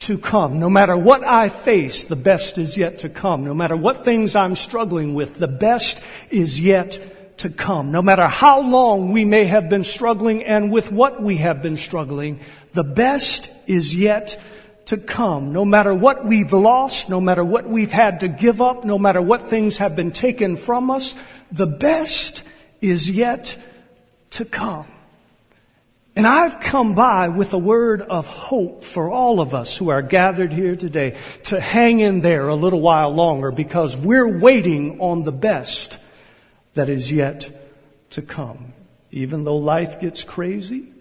to 0.00 0.18
come. 0.18 0.58
No 0.58 0.70
matter 0.70 0.96
what 0.96 1.24
I 1.24 1.48
face, 1.50 2.04
the 2.04 2.16
best 2.16 2.58
is 2.58 2.76
yet 2.76 3.00
to 3.00 3.08
come. 3.08 3.44
No 3.44 3.54
matter 3.54 3.76
what 3.76 4.04
things 4.04 4.34
I'm 4.34 4.56
struggling 4.56 5.14
with, 5.14 5.38
the 5.38 5.48
best 5.48 6.02
is 6.30 6.60
yet 6.60 6.98
to 7.38 7.50
come. 7.50 7.92
No 7.92 8.02
matter 8.02 8.26
how 8.26 8.60
long 8.60 9.12
we 9.12 9.24
may 9.24 9.44
have 9.44 9.68
been 9.68 9.84
struggling 9.84 10.44
and 10.44 10.72
with 10.72 10.90
what 10.90 11.22
we 11.22 11.36
have 11.36 11.62
been 11.62 11.76
struggling, 11.76 12.40
the 12.72 12.84
best 12.84 13.50
is 13.66 13.94
yet 13.94 14.40
to 14.86 14.96
come. 14.96 15.52
No 15.52 15.64
matter 15.64 15.94
what 15.94 16.24
we've 16.24 16.52
lost, 16.52 17.08
no 17.08 17.20
matter 17.20 17.44
what 17.44 17.68
we've 17.68 17.92
had 17.92 18.20
to 18.20 18.28
give 18.28 18.60
up, 18.60 18.84
no 18.84 18.98
matter 18.98 19.22
what 19.22 19.48
things 19.48 19.78
have 19.78 19.96
been 19.96 20.10
taken 20.10 20.56
from 20.56 20.90
us, 20.90 21.16
the 21.52 21.66
best 21.66 22.42
is 22.80 23.10
yet 23.10 23.56
to 24.30 24.44
come. 24.44 24.86
And 26.16 26.26
I've 26.26 26.60
come 26.60 26.94
by 26.94 27.28
with 27.28 27.52
a 27.52 27.58
word 27.58 28.02
of 28.02 28.26
hope 28.26 28.84
for 28.84 29.10
all 29.10 29.40
of 29.40 29.54
us 29.54 29.76
who 29.76 29.90
are 29.90 30.02
gathered 30.02 30.52
here 30.52 30.74
today 30.74 31.16
to 31.44 31.60
hang 31.60 32.00
in 32.00 32.20
there 32.20 32.48
a 32.48 32.54
little 32.54 32.80
while 32.80 33.10
longer 33.10 33.52
because 33.52 33.96
we're 33.96 34.38
waiting 34.38 35.00
on 35.00 35.22
the 35.22 35.32
best 35.32 35.98
that 36.74 36.88
is 36.88 37.12
yet 37.12 37.50
to 38.10 38.22
come. 38.22 38.72
Even 39.12 39.44
though 39.44 39.58
life 39.58 40.00
gets 40.00 40.24
crazy 40.24 40.92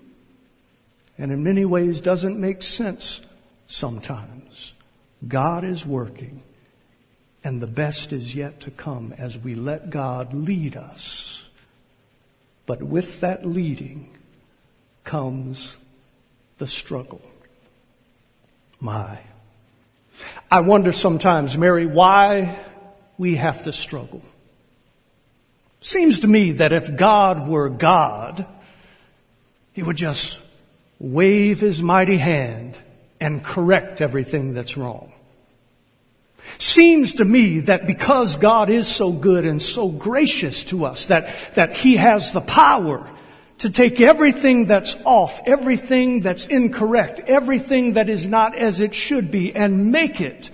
and 1.17 1.31
in 1.31 1.43
many 1.43 1.65
ways 1.65 2.01
doesn't 2.01 2.39
make 2.39 2.61
sense 2.61 3.21
sometimes, 3.67 4.73
God 5.27 5.63
is 5.63 5.85
working 5.85 6.43
and 7.43 7.61
the 7.61 7.67
best 7.67 8.13
is 8.13 8.35
yet 8.35 8.61
to 8.61 8.71
come 8.71 9.13
as 9.17 9.37
we 9.37 9.55
let 9.55 9.89
God 9.89 10.33
lead 10.33 10.77
us. 10.77 11.49
But 12.65 12.83
with 12.83 13.21
that 13.21 13.45
leading, 13.45 14.11
comes 15.09 15.75
the 16.59 16.67
struggle. 16.67 17.19
My. 18.79 19.17
I 20.51 20.59
wonder 20.59 20.93
sometimes, 20.93 21.57
Mary, 21.57 21.87
why 21.87 22.59
we 23.17 23.35
have 23.37 23.63
to 23.63 23.73
struggle. 23.73 24.21
Seems 25.81 26.19
to 26.19 26.27
me 26.27 26.51
that 26.51 26.73
if 26.73 26.95
God 26.95 27.47
were 27.47 27.69
God, 27.69 28.45
He 29.73 29.81
would 29.81 29.97
just 29.97 30.41
wave 30.99 31.59
His 31.59 31.81
mighty 31.81 32.17
hand 32.17 32.77
and 33.19 33.43
correct 33.43 34.01
everything 34.01 34.53
that's 34.53 34.77
wrong. 34.77 35.11
Seems 36.59 37.13
to 37.13 37.25
me 37.25 37.61
that 37.61 37.87
because 37.87 38.35
God 38.35 38.69
is 38.69 38.87
so 38.87 39.11
good 39.11 39.43
and 39.43 39.59
so 39.59 39.89
gracious 39.89 40.65
to 40.65 40.85
us, 40.85 41.07
that, 41.07 41.55
that 41.55 41.75
He 41.75 41.95
has 41.95 42.31
the 42.31 42.41
power 42.41 43.09
to 43.59 43.69
take 43.69 43.99
everything 44.01 44.65
that's 44.65 44.95
off, 45.05 45.41
everything 45.45 46.21
that's 46.21 46.45
incorrect, 46.45 47.19
everything 47.27 47.93
that 47.93 48.09
is 48.09 48.27
not 48.27 48.57
as 48.57 48.79
it 48.79 48.95
should 48.95 49.31
be 49.31 49.55
and 49.55 49.91
make 49.91 50.21
it 50.21 50.49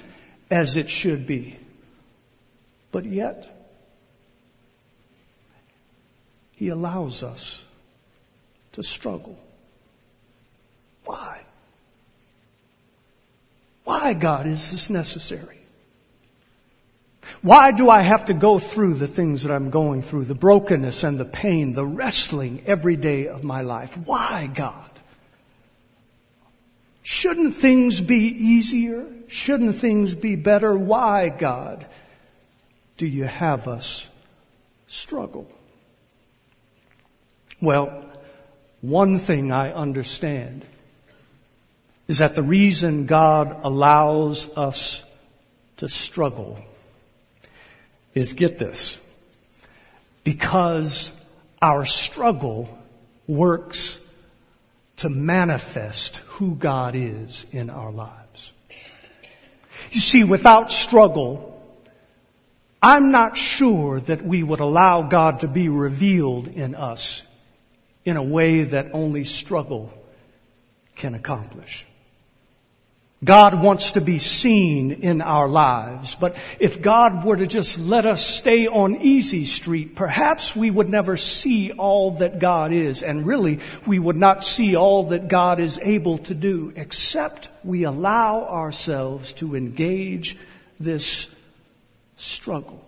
as 0.49 0.75
it 0.75 0.89
should 0.89 1.25
be. 1.25 1.55
But 2.91 3.05
yet, 3.05 3.51
He 6.51 6.69
allows 6.69 7.21
us 7.23 7.65
to 8.73 8.83
struggle. 8.83 9.37
Why? 11.03 11.41
Why, 13.83 14.13
God, 14.13 14.47
is 14.47 14.71
this 14.71 14.89
necessary? 14.89 15.64
Why 17.41 17.71
do 17.71 17.89
I 17.89 18.01
have 18.01 18.25
to 18.25 18.33
go 18.33 18.59
through 18.59 18.95
the 18.95 19.07
things 19.07 19.43
that 19.43 19.51
I'm 19.51 19.69
going 19.69 20.01
through, 20.01 20.25
the 20.25 20.35
brokenness 20.35 21.03
and 21.03 21.19
the 21.19 21.25
pain, 21.25 21.73
the 21.73 21.85
wrestling 21.85 22.63
every 22.65 22.95
day 22.95 23.27
of 23.27 23.43
my 23.43 23.61
life? 23.61 23.97
Why, 23.97 24.47
God? 24.47 24.89
Shouldn't 27.03 27.55
things 27.55 28.01
be 28.01 28.27
easier? 28.27 29.05
Shouldn't 29.27 29.75
things 29.75 30.15
be 30.15 30.35
better? 30.35 30.75
Why, 30.75 31.29
God, 31.29 31.85
do 32.97 33.05
you 33.05 33.25
have 33.25 33.67
us 33.67 34.07
struggle? 34.87 35.47
Well, 37.61 38.05
one 38.81 39.19
thing 39.19 39.51
I 39.51 39.71
understand 39.71 40.65
is 42.07 42.19
that 42.19 42.35
the 42.35 42.43
reason 42.43 43.05
God 43.05 43.59
allows 43.63 44.55
us 44.57 45.03
to 45.77 45.87
struggle 45.87 46.59
is 48.15 48.33
get 48.33 48.57
this. 48.57 48.99
Because 50.23 51.11
our 51.61 51.85
struggle 51.85 52.75
works 53.27 53.99
to 54.97 55.09
manifest 55.09 56.17
who 56.17 56.55
God 56.55 56.95
is 56.95 57.45
in 57.51 57.69
our 57.69 57.91
lives. 57.91 58.51
You 59.91 59.99
see, 59.99 60.23
without 60.23 60.71
struggle, 60.71 61.51
I'm 62.81 63.11
not 63.11 63.37
sure 63.37 63.99
that 63.99 64.23
we 64.23 64.41
would 64.41 64.59
allow 64.61 65.03
God 65.03 65.39
to 65.41 65.47
be 65.47 65.69
revealed 65.69 66.47
in 66.47 66.75
us 66.75 67.23
in 68.05 68.17
a 68.17 68.23
way 68.23 68.63
that 68.63 68.91
only 68.93 69.23
struggle 69.23 69.91
can 70.95 71.15
accomplish. 71.15 71.85
God 73.25 73.61
wants 73.61 73.91
to 73.91 74.01
be 74.01 74.19
seen 74.19 74.91
in 74.91 75.21
our 75.21 75.47
lives. 75.49 76.15
But 76.15 76.37
if 76.59 76.81
God 76.81 77.25
were 77.25 77.35
to 77.35 77.47
just 77.47 77.79
let 77.79 78.05
us 78.05 78.25
stay 78.25 78.67
on 78.67 79.01
easy 79.01 79.45
street, 79.45 79.95
perhaps 79.95 80.55
we 80.55 80.69
would 80.69 80.89
never 80.89 81.17
see 81.17 81.71
all 81.71 82.11
that 82.11 82.37
God 82.37 82.71
is. 82.71 83.01
And 83.03 83.25
really, 83.25 83.59
we 83.87 83.97
would 83.99 84.15
not 84.15 84.43
see 84.43 84.75
all 84.75 85.05
that 85.05 85.27
God 85.27 85.59
is 85.59 85.79
able 85.81 86.19
to 86.19 86.35
do, 86.35 86.71
except 86.75 87.49
we 87.63 87.83
allow 87.83 88.45
ourselves 88.45 89.33
to 89.33 89.55
engage 89.55 90.37
this 90.79 91.33
struggle. 92.15 92.85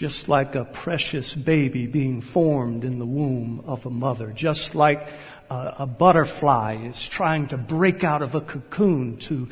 just 0.00 0.30
like 0.30 0.54
a 0.54 0.64
precious 0.64 1.34
baby 1.34 1.86
being 1.86 2.22
formed 2.22 2.84
in 2.84 2.98
the 2.98 3.04
womb 3.04 3.62
of 3.66 3.84
a 3.84 3.90
mother, 3.90 4.32
just 4.32 4.74
like 4.74 5.06
a, 5.50 5.74
a 5.80 5.86
butterfly 5.86 6.76
is 6.76 7.06
trying 7.08 7.48
to 7.48 7.58
break 7.58 8.04
out 8.04 8.22
of 8.22 8.34
a 8.34 8.40
cocoon 8.40 9.16
to 9.18 9.48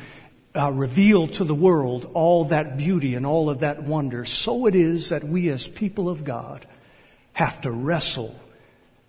uh, 0.55 0.71
reveal 0.71 1.27
to 1.27 1.43
the 1.43 1.53
world 1.53 2.09
all 2.13 2.45
that 2.45 2.77
beauty 2.77 3.15
and 3.15 3.25
all 3.25 3.49
of 3.49 3.59
that 3.59 3.83
wonder, 3.83 4.25
so 4.25 4.65
it 4.65 4.75
is 4.75 5.09
that 5.09 5.23
we 5.23 5.49
as 5.49 5.67
people 5.67 6.09
of 6.09 6.23
God 6.23 6.65
have 7.33 7.61
to 7.61 7.71
wrestle 7.71 8.37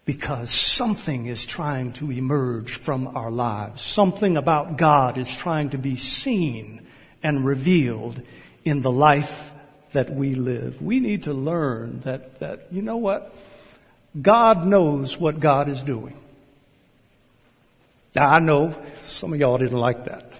because 0.05 0.51
something 0.51 1.27
is 1.27 1.47
trying 1.47 1.93
to 1.93 2.11
emerge 2.11 2.75
from 2.75 3.07
our 3.17 3.31
lives. 3.31 3.83
Something 3.83 4.37
about 4.37 4.77
God 4.77 5.19
is 5.19 5.35
trying 5.35 5.71
to 5.71 5.79
be 5.79 5.97
seen 5.97 6.87
and 7.23 7.45
revealed 7.45 8.21
in 8.65 8.83
the 8.83 8.91
life 8.91 9.55
that 9.93 10.11
we 10.11 10.35
live. 10.35 10.83
We 10.83 11.01
need 11.01 11.25
to 11.25 11.33
learn 11.33 12.01
that, 12.01 12.41
that, 12.41 12.69
you 12.71 12.83
know 12.83 12.97
what? 12.97 13.35
God 14.21 14.67
knows 14.67 15.19
what 15.19 15.41
God 15.41 15.69
is 15.69 15.83
doing. 15.83 16.17
Now, 18.15 18.29
I 18.29 18.39
know 18.41 18.77
some 19.03 19.33
of 19.33 19.41
y'all 19.41 19.59
didn't 19.59 19.79
like 19.79 20.05
that. 20.05 20.31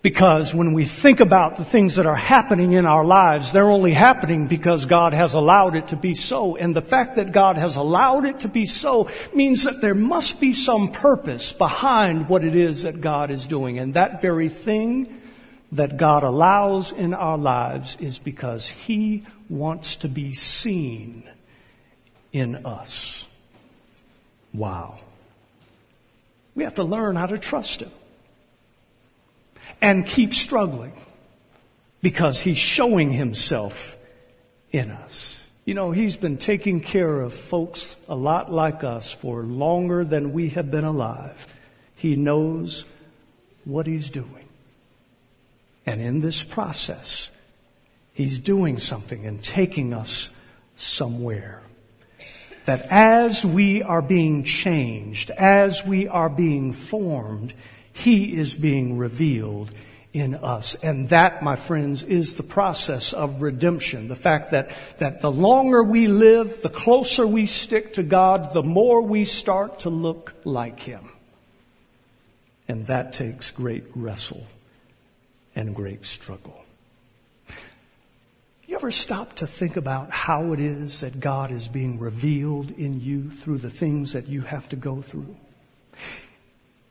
Because 0.00 0.54
when 0.54 0.74
we 0.74 0.84
think 0.84 1.18
about 1.18 1.56
the 1.56 1.64
things 1.64 1.96
that 1.96 2.06
are 2.06 2.16
happening 2.16 2.72
in 2.72 2.86
our 2.86 3.04
lives, 3.04 3.50
they're 3.50 3.70
only 3.70 3.92
happening 3.92 4.46
because 4.46 4.86
God 4.86 5.12
has 5.12 5.34
allowed 5.34 5.74
it 5.74 5.88
to 5.88 5.96
be 5.96 6.14
so. 6.14 6.56
And 6.56 6.74
the 6.74 6.80
fact 6.80 7.16
that 7.16 7.32
God 7.32 7.56
has 7.56 7.74
allowed 7.74 8.24
it 8.24 8.40
to 8.40 8.48
be 8.48 8.64
so 8.64 9.10
means 9.34 9.64
that 9.64 9.80
there 9.80 9.96
must 9.96 10.40
be 10.40 10.52
some 10.52 10.88
purpose 10.88 11.52
behind 11.52 12.28
what 12.28 12.44
it 12.44 12.54
is 12.54 12.84
that 12.84 13.00
God 13.00 13.32
is 13.32 13.48
doing. 13.48 13.80
And 13.80 13.94
that 13.94 14.22
very 14.22 14.48
thing 14.48 15.20
that 15.72 15.96
God 15.96 16.22
allows 16.22 16.92
in 16.92 17.12
our 17.12 17.36
lives 17.36 17.96
is 18.00 18.20
because 18.20 18.68
He 18.68 19.26
wants 19.48 19.96
to 19.96 20.08
be 20.08 20.32
seen 20.32 21.28
in 22.32 22.64
us. 22.64 23.26
Wow. 24.54 25.00
We 26.58 26.64
have 26.64 26.74
to 26.74 26.82
learn 26.82 27.14
how 27.14 27.26
to 27.26 27.38
trust 27.38 27.82
Him 27.82 27.92
and 29.80 30.04
keep 30.04 30.34
struggling 30.34 30.92
because 32.02 32.40
He's 32.40 32.58
showing 32.58 33.12
Himself 33.12 33.96
in 34.72 34.90
us. 34.90 35.48
You 35.64 35.74
know, 35.74 35.92
He's 35.92 36.16
been 36.16 36.36
taking 36.36 36.80
care 36.80 37.20
of 37.20 37.32
folks 37.32 37.94
a 38.08 38.16
lot 38.16 38.50
like 38.50 38.82
us 38.82 39.12
for 39.12 39.44
longer 39.44 40.02
than 40.02 40.32
we 40.32 40.48
have 40.48 40.68
been 40.68 40.82
alive. 40.82 41.46
He 41.94 42.16
knows 42.16 42.84
what 43.64 43.86
He's 43.86 44.10
doing. 44.10 44.48
And 45.86 46.00
in 46.00 46.18
this 46.18 46.42
process, 46.42 47.30
He's 48.14 48.36
doing 48.36 48.80
something 48.80 49.24
and 49.26 49.40
taking 49.44 49.94
us 49.94 50.28
somewhere. 50.74 51.62
That 52.68 52.86
as 52.90 53.46
we 53.46 53.82
are 53.82 54.02
being 54.02 54.44
changed, 54.44 55.30
as 55.30 55.86
we 55.86 56.06
are 56.06 56.28
being 56.28 56.74
formed, 56.74 57.54
He 57.94 58.36
is 58.36 58.54
being 58.54 58.98
revealed 58.98 59.70
in 60.12 60.34
us. 60.34 60.74
And 60.74 61.08
that, 61.08 61.42
my 61.42 61.56
friends, 61.56 62.02
is 62.02 62.36
the 62.36 62.42
process 62.42 63.14
of 63.14 63.40
redemption. 63.40 64.06
The 64.06 64.16
fact 64.16 64.50
that, 64.50 64.70
that 64.98 65.22
the 65.22 65.30
longer 65.30 65.82
we 65.82 66.08
live, 66.08 66.60
the 66.60 66.68
closer 66.68 67.26
we 67.26 67.46
stick 67.46 67.94
to 67.94 68.02
God, 68.02 68.52
the 68.52 68.62
more 68.62 69.00
we 69.00 69.24
start 69.24 69.78
to 69.80 69.88
look 69.88 70.34
like 70.44 70.78
Him. 70.78 71.08
And 72.68 72.86
that 72.88 73.14
takes 73.14 73.50
great 73.50 73.84
wrestle 73.94 74.46
and 75.56 75.74
great 75.74 76.04
struggle. 76.04 76.66
Ever 78.78 78.92
stop 78.92 79.34
to 79.34 79.46
think 79.48 79.76
about 79.76 80.12
how 80.12 80.52
it 80.52 80.60
is 80.60 81.00
that 81.00 81.18
God 81.18 81.50
is 81.50 81.66
being 81.66 81.98
revealed 81.98 82.70
in 82.70 83.00
you 83.00 83.28
through 83.28 83.58
the 83.58 83.70
things 83.70 84.12
that 84.12 84.28
you 84.28 84.42
have 84.42 84.68
to 84.68 84.76
go 84.76 85.02
through? 85.02 85.36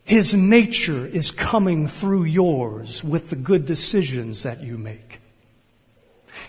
His 0.03 0.33
nature 0.33 1.07
is 1.07 1.31
coming 1.31 1.87
through 1.87 2.25
yours 2.25 3.05
with 3.05 3.29
the 3.29 3.37
good 3.37 3.65
decisions 3.65 4.43
that 4.43 4.61
you 4.61 4.77
make. 4.77 5.21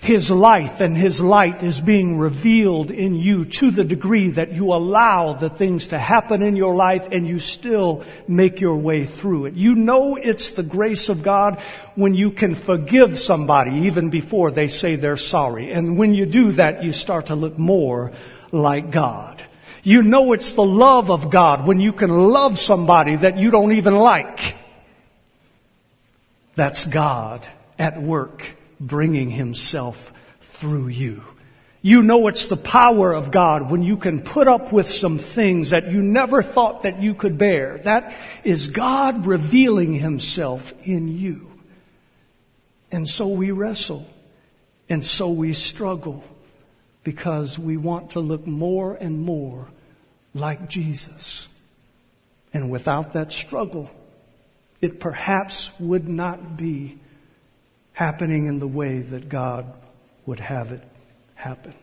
His 0.00 0.30
life 0.30 0.80
and 0.80 0.96
His 0.96 1.20
light 1.20 1.62
is 1.62 1.80
being 1.80 2.18
revealed 2.18 2.90
in 2.90 3.16
you 3.16 3.44
to 3.44 3.70
the 3.70 3.84
degree 3.84 4.30
that 4.30 4.52
you 4.52 4.72
allow 4.72 5.32
the 5.32 5.50
things 5.50 5.88
to 5.88 5.98
happen 5.98 6.40
in 6.40 6.56
your 6.56 6.74
life 6.74 7.08
and 7.10 7.26
you 7.26 7.38
still 7.38 8.04
make 8.28 8.60
your 8.60 8.76
way 8.76 9.04
through 9.04 9.46
it. 9.46 9.54
You 9.54 9.74
know 9.74 10.16
it's 10.16 10.52
the 10.52 10.62
grace 10.62 11.08
of 11.08 11.22
God 11.22 11.58
when 11.96 12.14
you 12.14 12.30
can 12.30 12.54
forgive 12.54 13.18
somebody 13.18 13.86
even 13.86 14.08
before 14.08 14.50
they 14.50 14.68
say 14.68 14.96
they're 14.96 15.16
sorry. 15.16 15.72
And 15.72 15.98
when 15.98 16.14
you 16.14 16.26
do 16.26 16.52
that, 16.52 16.84
you 16.84 16.92
start 16.92 17.26
to 17.26 17.34
look 17.34 17.58
more 17.58 18.12
like 18.52 18.90
God. 18.90 19.42
You 19.82 20.02
know 20.02 20.32
it's 20.32 20.52
the 20.52 20.64
love 20.64 21.10
of 21.10 21.30
God 21.30 21.66
when 21.66 21.80
you 21.80 21.92
can 21.92 22.30
love 22.30 22.58
somebody 22.58 23.16
that 23.16 23.36
you 23.36 23.50
don't 23.50 23.72
even 23.72 23.96
like. 23.96 24.54
That's 26.54 26.84
God 26.84 27.46
at 27.78 28.00
work 28.00 28.57
bringing 28.80 29.30
himself 29.30 30.12
through 30.40 30.88
you. 30.88 31.22
You 31.80 32.02
know 32.02 32.26
it's 32.26 32.46
the 32.46 32.56
power 32.56 33.12
of 33.12 33.30
God 33.30 33.70
when 33.70 33.82
you 33.82 33.96
can 33.96 34.20
put 34.20 34.48
up 34.48 34.72
with 34.72 34.88
some 34.88 35.18
things 35.18 35.70
that 35.70 35.90
you 35.90 36.02
never 36.02 36.42
thought 36.42 36.82
that 36.82 37.00
you 37.00 37.14
could 37.14 37.38
bear. 37.38 37.78
That 37.78 38.14
is 38.42 38.68
God 38.68 39.26
revealing 39.26 39.94
himself 39.94 40.74
in 40.86 41.08
you. 41.18 41.52
And 42.90 43.08
so 43.08 43.28
we 43.28 43.52
wrestle 43.52 44.08
and 44.88 45.04
so 45.04 45.30
we 45.30 45.52
struggle 45.52 46.24
because 47.04 47.58
we 47.58 47.76
want 47.76 48.10
to 48.10 48.20
look 48.20 48.46
more 48.46 48.94
and 48.94 49.20
more 49.20 49.68
like 50.34 50.68
Jesus. 50.68 51.48
And 52.52 52.70
without 52.70 53.12
that 53.12 53.32
struggle, 53.32 53.90
it 54.80 54.98
perhaps 55.00 55.70
would 55.78 56.08
not 56.08 56.56
be 56.56 56.98
happening 57.98 58.46
in 58.46 58.60
the 58.60 58.68
way 58.68 59.00
that 59.00 59.28
God 59.28 59.66
would 60.24 60.38
have 60.38 60.70
it 60.70 60.80
happen. 61.34 61.74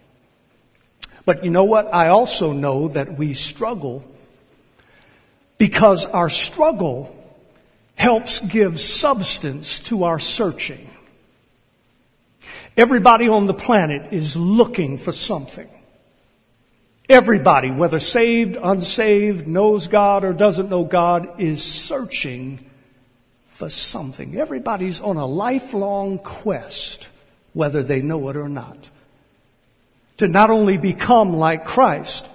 But 1.26 1.44
you 1.44 1.52
know 1.52 1.66
what? 1.66 1.94
I 1.94 2.08
also 2.08 2.54
know 2.54 2.88
that 2.88 3.18
we 3.18 3.34
struggle 3.34 4.02
because 5.58 6.06
our 6.06 6.30
struggle 6.30 7.14
helps 7.98 8.40
give 8.40 8.80
substance 8.80 9.82
to 9.82 10.06
our 10.06 10.18
searching. 10.18 10.88
Everybody 12.78 13.28
on 13.28 13.46
the 13.46 13.54
planet 13.54 14.14
is 14.14 14.38
looking 14.38 14.98
for 14.98 15.12
something. 15.12 15.68
Everybody, 17.10 17.72
whether 17.72 18.00
saved, 18.00 18.56
unsaved, 18.56 19.50
knows 19.50 19.90
God 19.90 20.24
or 20.24 20.32
doesn't 20.32 20.70
know 20.70 20.86
God, 20.86 21.42
is 21.42 21.62
searching 21.62 22.66
for 23.56 23.70
something. 23.70 24.38
Everybody's 24.38 25.00
on 25.00 25.16
a 25.16 25.26
lifelong 25.26 26.18
quest, 26.18 27.08
whether 27.54 27.82
they 27.82 28.02
know 28.02 28.28
it 28.28 28.36
or 28.36 28.50
not, 28.50 28.90
to 30.18 30.28
not 30.28 30.50
only 30.50 30.78
become 30.78 31.38
like 31.38 31.64
Christ, 31.64 32.28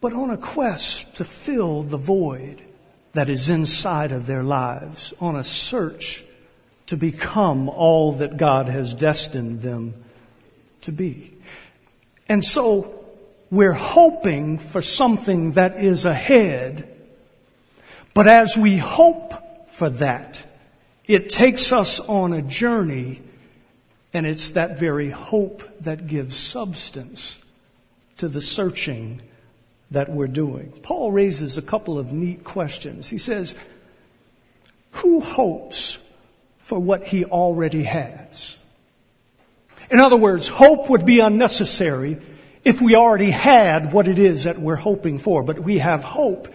but 0.00 0.12
on 0.12 0.30
a 0.30 0.36
quest 0.36 1.14
to 1.16 1.24
fill 1.24 1.84
the 1.84 1.98
void 1.98 2.60
that 3.12 3.30
is 3.30 3.48
inside 3.48 4.10
of 4.10 4.26
their 4.26 4.42
lives, 4.42 5.14
on 5.20 5.36
a 5.36 5.44
search 5.44 6.24
to 6.86 6.96
become 6.96 7.68
all 7.68 8.14
that 8.14 8.36
God 8.36 8.68
has 8.68 8.92
destined 8.92 9.62
them 9.62 9.94
to 10.80 10.90
be. 10.90 11.32
And 12.28 12.44
so 12.44 13.06
we're 13.52 13.72
hoping 13.72 14.58
for 14.58 14.82
something 14.82 15.52
that 15.52 15.76
is 15.76 16.06
ahead, 16.06 16.92
but 18.14 18.26
as 18.26 18.56
we 18.56 18.78
hope 18.78 19.45
for 19.76 19.90
that. 19.90 20.42
It 21.06 21.28
takes 21.28 21.70
us 21.70 22.00
on 22.00 22.32
a 22.32 22.40
journey 22.40 23.20
and 24.14 24.26
it's 24.26 24.50
that 24.50 24.78
very 24.78 25.10
hope 25.10 25.62
that 25.80 26.06
gives 26.06 26.34
substance 26.34 27.38
to 28.16 28.28
the 28.28 28.40
searching 28.40 29.20
that 29.90 30.08
we're 30.08 30.28
doing. 30.28 30.72
Paul 30.82 31.12
raises 31.12 31.58
a 31.58 31.62
couple 31.62 31.98
of 31.98 32.10
neat 32.10 32.42
questions. 32.42 33.06
He 33.06 33.18
says, 33.18 33.54
who 34.92 35.20
hopes 35.20 36.02
for 36.60 36.78
what 36.78 37.06
he 37.06 37.26
already 37.26 37.82
has? 37.82 38.56
In 39.90 40.00
other 40.00 40.16
words, 40.16 40.48
hope 40.48 40.88
would 40.88 41.04
be 41.04 41.20
unnecessary 41.20 42.16
if 42.64 42.80
we 42.80 42.96
already 42.96 43.30
had 43.30 43.92
what 43.92 44.08
it 44.08 44.18
is 44.18 44.44
that 44.44 44.58
we're 44.58 44.74
hoping 44.74 45.18
for. 45.18 45.42
But 45.42 45.58
we 45.58 45.76
have 45.78 46.02
hope 46.02 46.48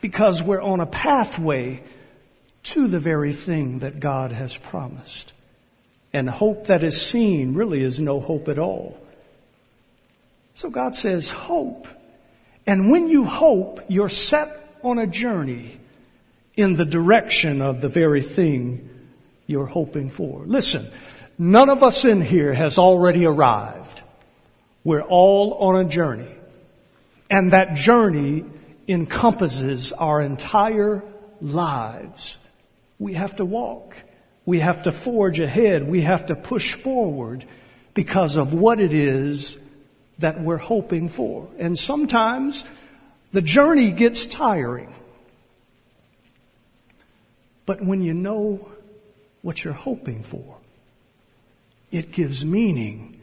because 0.00 0.42
we're 0.42 0.60
on 0.60 0.80
a 0.80 0.86
pathway 0.86 1.84
to 2.64 2.86
the 2.86 3.00
very 3.00 3.32
thing 3.32 3.80
that 3.80 4.00
God 4.00 4.32
has 4.32 4.56
promised. 4.56 5.32
And 6.12 6.28
hope 6.28 6.66
that 6.66 6.82
is 6.82 7.00
seen 7.00 7.54
really 7.54 7.82
is 7.82 8.00
no 8.00 8.20
hope 8.20 8.48
at 8.48 8.58
all. 8.58 8.98
So 10.54 10.70
God 10.70 10.94
says, 10.94 11.30
hope. 11.30 11.86
And 12.66 12.90
when 12.90 13.08
you 13.08 13.24
hope, 13.24 13.80
you're 13.88 14.08
set 14.08 14.48
on 14.82 14.98
a 14.98 15.06
journey 15.06 15.78
in 16.56 16.76
the 16.76 16.84
direction 16.84 17.62
of 17.62 17.80
the 17.80 17.88
very 17.88 18.22
thing 18.22 18.88
you're 19.46 19.66
hoping 19.66 20.10
for. 20.10 20.42
Listen, 20.44 20.86
None 21.38 21.70
of 21.70 21.84
us 21.84 22.04
in 22.04 22.20
here 22.20 22.52
has 22.52 22.78
already 22.78 23.24
arrived. 23.24 24.02
We're 24.82 25.02
all 25.02 25.54
on 25.54 25.86
a 25.86 25.88
journey. 25.88 26.34
And 27.30 27.52
that 27.52 27.76
journey 27.76 28.44
encompasses 28.88 29.92
our 29.92 30.20
entire 30.20 31.04
lives. 31.40 32.38
We 32.98 33.14
have 33.14 33.36
to 33.36 33.44
walk. 33.44 33.96
We 34.44 34.60
have 34.60 34.84
to 34.84 34.92
forge 34.92 35.40
ahead. 35.40 35.86
We 35.86 36.02
have 36.02 36.26
to 36.26 36.34
push 36.34 36.74
forward 36.74 37.44
because 37.94 38.36
of 38.36 38.54
what 38.54 38.80
it 38.80 38.94
is 38.94 39.58
that 40.18 40.40
we're 40.40 40.56
hoping 40.56 41.08
for. 41.08 41.48
And 41.58 41.78
sometimes 41.78 42.64
the 43.32 43.42
journey 43.42 43.92
gets 43.92 44.26
tiring. 44.26 44.92
But 47.66 47.82
when 47.82 48.02
you 48.02 48.14
know 48.14 48.68
what 49.42 49.62
you're 49.62 49.74
hoping 49.74 50.22
for, 50.22 50.56
it 51.92 52.12
gives 52.12 52.44
meaning 52.44 53.20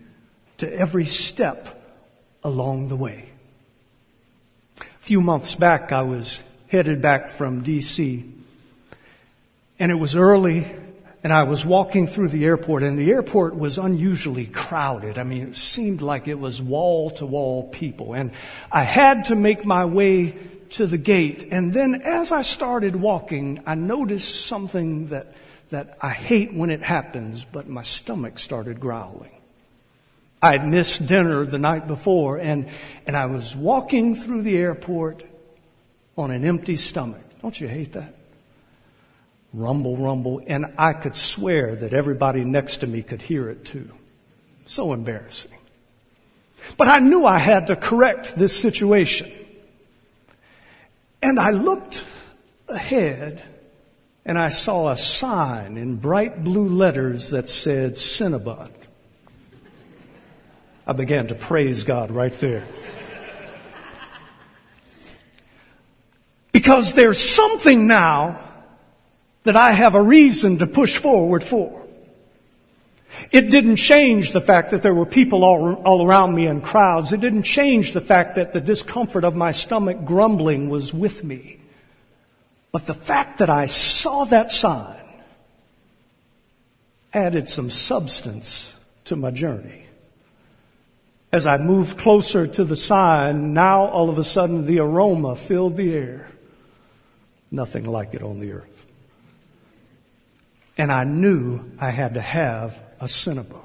to 0.58 0.72
every 0.72 1.06
step 1.06 1.82
along 2.44 2.90
the 2.90 2.96
way. 2.96 3.30
A 4.80 4.84
few 5.00 5.22
months 5.22 5.56
back, 5.56 5.92
I 5.92 6.04
was 6.04 6.42
headed 6.68 7.02
back 7.02 7.32
from 7.32 7.64
DC 7.64 8.35
and 9.80 9.92
it 9.92 9.96
was 9.96 10.16
early 10.16 10.66
and 11.24 11.34
I 11.34 11.44
was 11.44 11.66
walking 11.66 12.06
through 12.06 12.30
the 12.30 12.46
airport 12.46 12.84
and 12.84 13.00
the 13.00 13.10
airport 13.12 13.56
was 13.56 13.80
unusually 13.80 14.46
crowded. 14.46 15.18
I 15.18 15.24
mean, 15.24 15.48
it 15.48 15.56
seemed 15.56 16.04
like 16.04 16.28
it 16.28 16.38
was 16.38 16.62
wall 16.62 17.10
to 17.12 17.26
wall 17.26 17.68
people 17.70 18.14
and 18.14 18.32
I 18.72 18.84
had 18.84 19.26
to 19.26 19.36
make 19.36 19.66
my 19.66 19.86
way 19.86 20.38
to 20.72 20.86
the 20.86 21.00
gate. 21.00 21.48
And 21.50 21.74
then 21.74 22.04
as 22.04 22.32
I 22.32 22.44
started 22.44 22.96
walking, 22.96 23.64
I 23.66 23.74
noticed 23.74 24.46
something 24.46 25.08
that, 25.08 25.34
that 25.70 25.98
I 26.00 26.12
hate 26.12 26.54
when 26.54 26.70
it 26.70 26.84
happens, 26.84 27.44
but 27.44 27.68
my 27.68 27.82
stomach 27.82 28.38
started 28.38 28.80
growling. 28.80 29.32
I 30.42 30.52
had 30.52 30.68
missed 30.68 31.08
dinner 31.08 31.44
the 31.44 31.58
night 31.58 31.88
before 31.88 32.38
and, 32.38 32.68
and 33.08 33.18
I 33.18 33.26
was 33.26 33.56
walking 33.56 34.16
through 34.16 34.44
the 34.44 34.58
airport 34.58 35.24
on 36.16 36.30
an 36.30 36.46
empty 36.46 36.76
stomach. 36.76 37.24
Don't 37.42 37.60
you 37.60 37.68
hate 37.68 37.94
that? 37.94 38.14
Rumble, 39.56 39.98
rumble, 39.98 40.42
and 40.46 40.74
I 40.78 40.94
could 40.94 41.16
swear 41.16 41.76
that 41.76 41.94
everybody 41.94 42.44
next 42.44 42.78
to 42.78 42.88
me 42.88 43.02
could 43.02 43.22
hear 43.22 43.50
it 43.50 43.66
too. 43.66 43.90
So 44.66 44.94
embarrassing. 44.94 45.52
But 46.78 46.88
I 46.88 47.00
knew 47.00 47.26
I 47.26 47.38
had 47.38 47.68
to 47.68 47.76
correct 47.76 48.36
this 48.36 48.58
situation. 48.58 49.32
And 51.22 51.40
I 51.40 51.52
looked 51.52 52.04
ahead 52.68 53.44
and 54.26 54.38
I 54.38 54.50
saw 54.50 54.90
a 54.90 54.98
sign 54.98 55.78
in 55.78 55.98
bright 55.98 56.44
blue 56.44 56.70
letters 56.70 57.30
that 57.30 57.48
said 57.48 57.94
Cinnabon. 57.94 58.72
I 60.88 60.94
began 60.94 61.28
to 61.28 61.36
praise 61.36 61.84
God 61.84 62.12
right 62.12 62.38
there. 62.40 62.64
Because 66.52 66.94
there's 66.94 67.20
something 67.20 67.88
now 67.88 68.40
that 69.46 69.56
I 69.56 69.72
have 69.72 69.96
a 69.96 70.02
reason 70.02 70.58
to 70.58 70.68
push 70.68 70.98
forward 70.98 71.44
for. 71.44 71.84
It 73.32 73.50
didn't 73.50 73.78
change 73.78 74.32
the 74.32 74.42
fact 74.42 74.72
that 74.72 74.82
there 74.82 74.94
were 74.94 75.06
people 75.06 75.44
all, 75.44 75.76
all 75.76 76.06
around 76.06 76.36
me 76.36 76.48
in 76.48 76.62
crowds. 76.62 77.14
It 77.14 77.22
didn't 77.22 77.44
change 77.44 77.94
the 77.94 78.02
fact 78.02 78.36
that 78.36 78.52
the 78.52 78.60
discomfort 78.60 79.24
of 79.24 79.36
my 79.36 79.52
stomach 79.52 80.04
grumbling 80.04 80.70
was 80.70 80.94
with 80.94 81.24
me. 81.24 81.60
But 82.72 82.88
the 82.88 82.94
fact 82.94 83.38
that 83.38 83.50
I 83.50 83.68
saw 83.68 84.26
that 84.26 84.52
sign 84.52 85.02
added 87.14 87.48
some 87.48 87.70
substance 87.70 88.78
to 89.06 89.16
my 89.16 89.32
journey. 89.32 89.86
As 91.32 91.48
I 91.48 91.58
moved 91.58 91.98
closer 91.98 92.48
to 92.48 92.64
the 92.66 92.76
sign, 92.76 93.54
now 93.54 93.86
all 93.86 94.10
of 94.10 94.18
a 94.18 94.24
sudden 94.24 94.66
the 94.66 94.80
aroma 94.80 95.36
filled 95.36 95.78
the 95.78 95.94
air. 95.94 96.28
Nothing 97.52 97.86
like 97.86 98.14
it 98.14 98.22
on 98.22 98.40
the 98.40 98.52
earth. 98.52 98.75
And 100.78 100.92
I 100.92 101.04
knew 101.04 101.72
I 101.80 101.92
had 101.92 102.16
to 102.16 102.22
have 102.22 102.82
a 103.00 103.06
Cinnabon. 103.06 103.62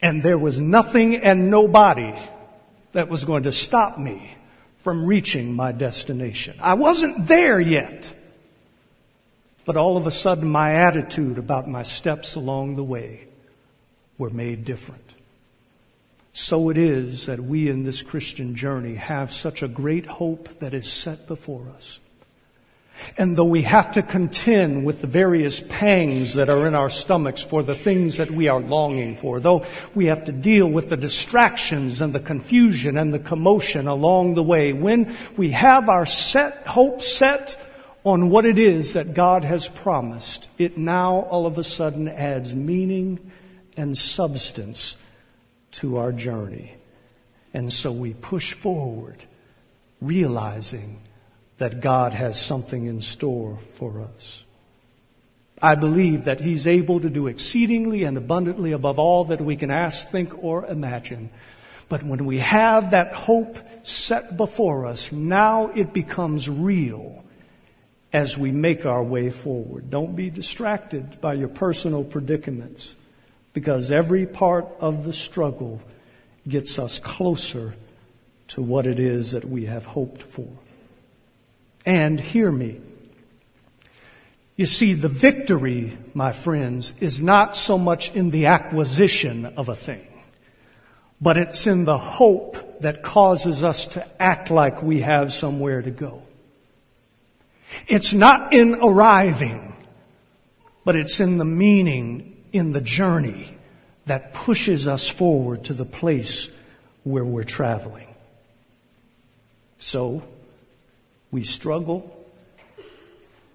And 0.00 0.22
there 0.22 0.38
was 0.38 0.58
nothing 0.58 1.16
and 1.16 1.50
nobody 1.50 2.14
that 2.92 3.08
was 3.08 3.24
going 3.24 3.42
to 3.42 3.52
stop 3.52 3.98
me 3.98 4.34
from 4.82 5.04
reaching 5.04 5.52
my 5.52 5.72
destination. 5.72 6.56
I 6.60 6.74
wasn't 6.74 7.26
there 7.26 7.60
yet. 7.60 8.12
But 9.64 9.76
all 9.76 9.96
of 9.96 10.06
a 10.06 10.10
sudden 10.10 10.48
my 10.48 10.76
attitude 10.76 11.36
about 11.36 11.68
my 11.68 11.82
steps 11.82 12.36
along 12.36 12.76
the 12.76 12.84
way 12.84 13.26
were 14.16 14.30
made 14.30 14.64
different. 14.64 15.14
So 16.32 16.70
it 16.70 16.78
is 16.78 17.26
that 17.26 17.40
we 17.40 17.68
in 17.68 17.82
this 17.82 18.00
Christian 18.00 18.54
journey 18.54 18.94
have 18.94 19.32
such 19.32 19.62
a 19.62 19.68
great 19.68 20.06
hope 20.06 20.60
that 20.60 20.72
is 20.72 20.90
set 20.90 21.26
before 21.26 21.68
us. 21.76 22.00
And 23.16 23.36
though 23.36 23.44
we 23.44 23.62
have 23.62 23.92
to 23.92 24.02
contend 24.02 24.84
with 24.84 25.00
the 25.00 25.06
various 25.06 25.60
pangs 25.60 26.34
that 26.34 26.48
are 26.48 26.66
in 26.66 26.74
our 26.74 26.90
stomachs 26.90 27.42
for 27.42 27.62
the 27.62 27.74
things 27.74 28.16
that 28.16 28.30
we 28.30 28.48
are 28.48 28.60
longing 28.60 29.16
for, 29.16 29.40
though 29.40 29.66
we 29.94 30.06
have 30.06 30.24
to 30.24 30.32
deal 30.32 30.68
with 30.68 30.88
the 30.88 30.96
distractions 30.96 32.00
and 32.00 32.12
the 32.12 32.20
confusion 32.20 32.96
and 32.96 33.12
the 33.12 33.18
commotion 33.18 33.86
along 33.86 34.34
the 34.34 34.42
way, 34.42 34.72
when 34.72 35.16
we 35.36 35.50
have 35.50 35.88
our 35.88 36.06
set, 36.06 36.66
hope 36.66 37.02
set 37.02 37.56
on 38.04 38.30
what 38.30 38.46
it 38.46 38.58
is 38.58 38.94
that 38.94 39.14
God 39.14 39.44
has 39.44 39.68
promised, 39.68 40.48
it 40.58 40.78
now 40.78 41.16
all 41.22 41.46
of 41.46 41.58
a 41.58 41.64
sudden 41.64 42.08
adds 42.08 42.54
meaning 42.54 43.30
and 43.76 43.96
substance 43.96 44.96
to 45.72 45.98
our 45.98 46.12
journey. 46.12 46.74
And 47.54 47.72
so 47.72 47.92
we 47.92 48.14
push 48.14 48.54
forward, 48.54 49.24
realizing 50.00 51.00
that 51.58 51.80
God 51.80 52.14
has 52.14 52.40
something 52.40 52.86
in 52.86 53.00
store 53.00 53.58
for 53.74 54.00
us. 54.00 54.44
I 55.60 55.74
believe 55.74 56.24
that 56.24 56.40
He's 56.40 56.66
able 56.66 57.00
to 57.00 57.10
do 57.10 57.26
exceedingly 57.26 58.04
and 58.04 58.16
abundantly 58.16 58.72
above 58.72 58.98
all 58.98 59.24
that 59.26 59.40
we 59.40 59.56
can 59.56 59.70
ask, 59.70 60.08
think, 60.08 60.42
or 60.42 60.64
imagine. 60.64 61.30
But 61.88 62.04
when 62.04 62.24
we 62.24 62.38
have 62.38 62.92
that 62.92 63.12
hope 63.12 63.58
set 63.82 64.36
before 64.36 64.86
us, 64.86 65.10
now 65.10 65.68
it 65.68 65.92
becomes 65.92 66.48
real 66.48 67.24
as 68.12 68.38
we 68.38 68.52
make 68.52 68.86
our 68.86 69.02
way 69.02 69.30
forward. 69.30 69.90
Don't 69.90 70.14
be 70.14 70.30
distracted 70.30 71.20
by 71.20 71.34
your 71.34 71.48
personal 71.48 72.04
predicaments 72.04 72.94
because 73.52 73.90
every 73.90 74.26
part 74.26 74.66
of 74.78 75.04
the 75.04 75.12
struggle 75.12 75.80
gets 76.46 76.78
us 76.78 76.98
closer 76.98 77.74
to 78.48 78.62
what 78.62 78.86
it 78.86 79.00
is 79.00 79.32
that 79.32 79.44
we 79.44 79.66
have 79.66 79.84
hoped 79.84 80.22
for 80.22 80.48
and 81.88 82.20
hear 82.20 82.52
me. 82.52 82.78
You 84.56 84.66
see, 84.66 84.92
the 84.92 85.08
victory, 85.08 85.96
my 86.12 86.32
friends, 86.32 86.92
is 87.00 87.18
not 87.18 87.56
so 87.56 87.78
much 87.78 88.14
in 88.14 88.28
the 88.28 88.46
acquisition 88.46 89.46
of 89.46 89.70
a 89.70 89.74
thing, 89.74 90.06
but 91.18 91.38
it's 91.38 91.66
in 91.66 91.84
the 91.84 91.96
hope 91.96 92.80
that 92.80 93.02
causes 93.02 93.64
us 93.64 93.86
to 93.86 94.22
act 94.22 94.50
like 94.50 94.82
we 94.82 95.00
have 95.00 95.32
somewhere 95.32 95.80
to 95.80 95.90
go. 95.90 96.22
It's 97.86 98.12
not 98.12 98.52
in 98.52 98.74
arriving, 98.82 99.74
but 100.84 100.94
it's 100.94 101.20
in 101.20 101.38
the 101.38 101.46
meaning 101.46 102.36
in 102.52 102.72
the 102.72 102.82
journey 102.82 103.48
that 104.04 104.34
pushes 104.34 104.86
us 104.86 105.08
forward 105.08 105.64
to 105.64 105.72
the 105.72 105.86
place 105.86 106.50
where 107.02 107.24
we're 107.24 107.44
traveling. 107.44 108.08
So, 109.78 110.22
we 111.30 111.42
struggle 111.42 112.14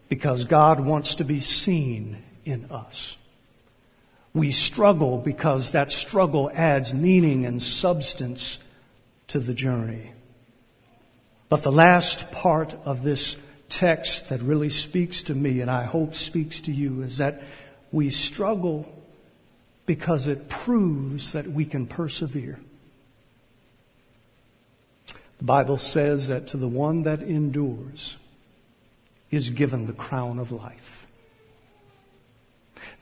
because 0.10 0.46
God 0.46 0.80
wants 0.80 1.16
to 1.16 1.24
be 1.24 1.40
seen 1.40 2.22
in 2.46 2.66
us. 2.72 3.18
We 4.34 4.52
struggle 4.52 5.18
because 5.18 5.72
that 5.72 5.92
struggle 5.92 6.52
adds 6.54 6.94
meaning 6.94 7.46
and 7.46 7.62
substance 7.62 8.60
to 9.28 9.40
the 9.40 9.54
journey. 9.54 10.12
But 11.50 11.64
the 11.64 11.72
last 11.72 12.32
part 12.32 12.76
of 12.86 13.04
this 13.04 13.38
text 13.70 14.30
that 14.30 14.42
really 14.42 14.70
speaks 14.70 15.24
to 15.24 15.36
me 15.36 15.62
and 15.62 15.70
I 15.70 15.84
hope 15.84 16.16
speaks 16.16 16.60
to 16.62 16.72
you 16.72 17.04
is 17.04 17.18
that 17.18 17.42
we 17.92 18.10
struggle 18.10 18.88
because 19.86 20.28
it 20.28 20.50
proves 20.50 21.34
that 21.34 21.48
we 21.48 21.66
can 21.66 21.86
persevere. 21.86 22.60
The 25.44 25.48
Bible 25.48 25.78
says 25.78 26.30
that 26.30 26.48
to 26.48 26.58
the 26.58 26.70
one 26.70 27.02
that 27.02 27.22
endures 27.22 28.18
is 29.30 29.50
given 29.50 29.86
the 29.86 29.92
crown 29.92 30.40
of 30.40 30.54
life. 30.54 31.06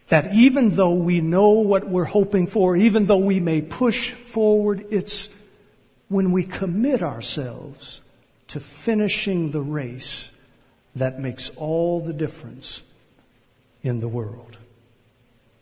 That 0.08 0.34
even 0.34 0.72
though 0.72 0.96
we 0.96 1.22
know 1.22 1.52
what 1.52 1.88
we're 1.88 2.04
hoping 2.04 2.48
for, 2.48 2.76
even 2.76 3.06
though 3.06 3.20
we 3.20 3.40
may 3.40 3.62
push 3.62 4.10
forward, 4.10 4.88
it's 4.90 5.30
when 6.08 6.32
we 6.32 6.44
commit 6.44 7.04
ourselves 7.04 8.02
to 8.48 8.60
finishing 8.60 9.52
the 9.52 9.62
race 9.62 10.32
that 10.96 11.20
makes 11.20 11.52
all 11.52 12.00
the 12.00 12.12
difference 12.12 12.82
in 13.84 14.00
the 14.00 14.08
world. 14.08 14.58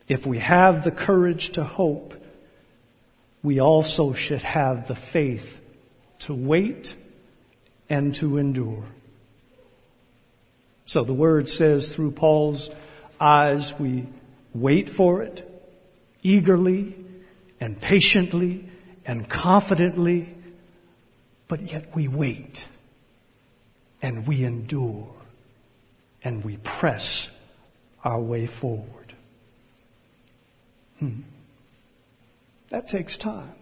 if 0.08 0.26
we 0.26 0.40
have 0.40 0.86
the 0.86 0.92
courage 0.92 1.50
to 1.50 1.64
hope, 1.66 2.14
we 3.44 3.60
also 3.60 4.14
should 4.14 4.42
have 4.44 4.88
the 4.88 4.96
faith 4.96 5.59
to 6.20 6.34
wait 6.34 6.96
and 7.90 8.14
to 8.16 8.38
endure. 8.38 8.84
So 10.86 11.04
the 11.04 11.14
word 11.14 11.48
says 11.48 11.94
through 11.94 12.12
Paul's 12.12 12.70
eyes, 13.20 13.78
we 13.80 14.08
wait 14.54 14.90
for 14.90 15.22
it 15.22 15.46
eagerly 16.24 16.96
and 17.60 17.80
patiently 17.80 18.70
and 19.06 19.28
confidently, 19.28 20.36
but 21.48 21.62
yet 21.72 21.96
we 21.96 22.08
wait 22.08 22.68
and 24.02 24.28
we 24.28 24.44
endure 24.44 25.14
and 26.24 26.44
we 26.44 26.58
press 26.58 27.30
our 28.04 28.20
way 28.20 28.46
forward. 28.46 29.14
Hmm. 31.00 31.22
That 32.70 32.88
takes 32.88 33.18
time. 33.18 33.59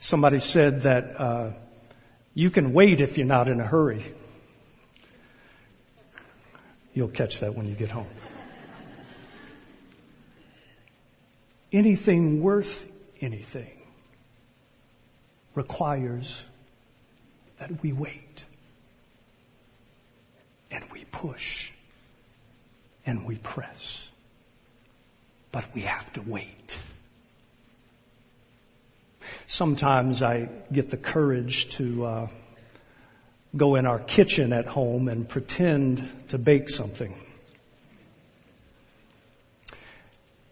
Somebody 0.00 0.40
said 0.40 0.82
that 0.82 1.20
uh, 1.20 1.50
you 2.32 2.48
can 2.50 2.72
wait 2.72 3.02
if 3.02 3.18
you're 3.18 3.26
not 3.26 3.48
in 3.48 3.60
a 3.60 3.66
hurry. 3.66 4.02
You'll 6.94 7.08
catch 7.08 7.40
that 7.40 7.54
when 7.54 7.68
you 7.68 7.74
get 7.74 7.90
home. 7.90 8.06
Anything 11.70 12.40
worth 12.40 12.90
anything 13.20 13.76
requires 15.54 16.44
that 17.58 17.82
we 17.82 17.92
wait 17.92 18.44
and 20.70 20.82
we 20.92 21.04
push 21.12 21.72
and 23.04 23.26
we 23.26 23.36
press. 23.36 24.10
But 25.52 25.66
we 25.74 25.82
have 25.82 26.10
to 26.14 26.22
wait. 26.22 26.78
Sometimes 29.46 30.22
I 30.22 30.48
get 30.72 30.90
the 30.90 30.96
courage 30.96 31.70
to 31.76 32.04
uh, 32.04 32.28
go 33.56 33.74
in 33.74 33.86
our 33.86 33.98
kitchen 33.98 34.52
at 34.52 34.66
home 34.66 35.08
and 35.08 35.28
pretend 35.28 36.28
to 36.28 36.38
bake 36.38 36.68
something. 36.68 37.14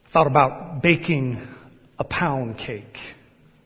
Thought 0.06 0.26
about 0.26 0.82
baking 0.82 1.46
a 1.98 2.04
pound 2.04 2.58
cake 2.58 2.98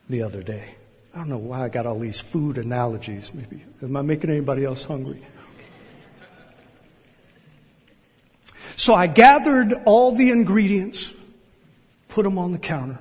the 0.09 0.23
other 0.23 0.43
day. 0.43 0.75
I 1.15 1.19
don't 1.19 1.29
know 1.29 1.39
why 1.39 1.65
I 1.65 1.69
got 1.69 1.87
all 1.87 1.99
these 1.99 2.21
food 2.21 2.59
analogies. 2.59 3.33
Maybe 3.35 3.63
am 3.83 3.97
I 3.97 4.03
making 4.03 4.31
anybody 4.31 4.65
else 4.65 4.85
hungry? 4.85 5.23
So 8.77 8.95
I 8.95 9.07
gathered 9.07 9.75
all 9.85 10.13
the 10.13 10.31
ingredients, 10.31 11.13
put 12.09 12.25
them 12.25 12.39
on 12.39 12.53
the 12.53 12.59
counter, 12.59 12.99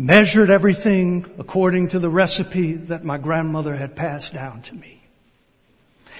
measured 0.00 0.50
everything 0.50 1.26
according 1.38 1.88
to 1.88 1.98
the 1.98 2.08
recipe 2.08 2.72
that 2.72 3.04
my 3.04 3.18
grandmother 3.18 3.74
had 3.74 3.94
passed 3.94 4.32
down 4.32 4.62
to 4.62 4.74
me. 4.74 5.00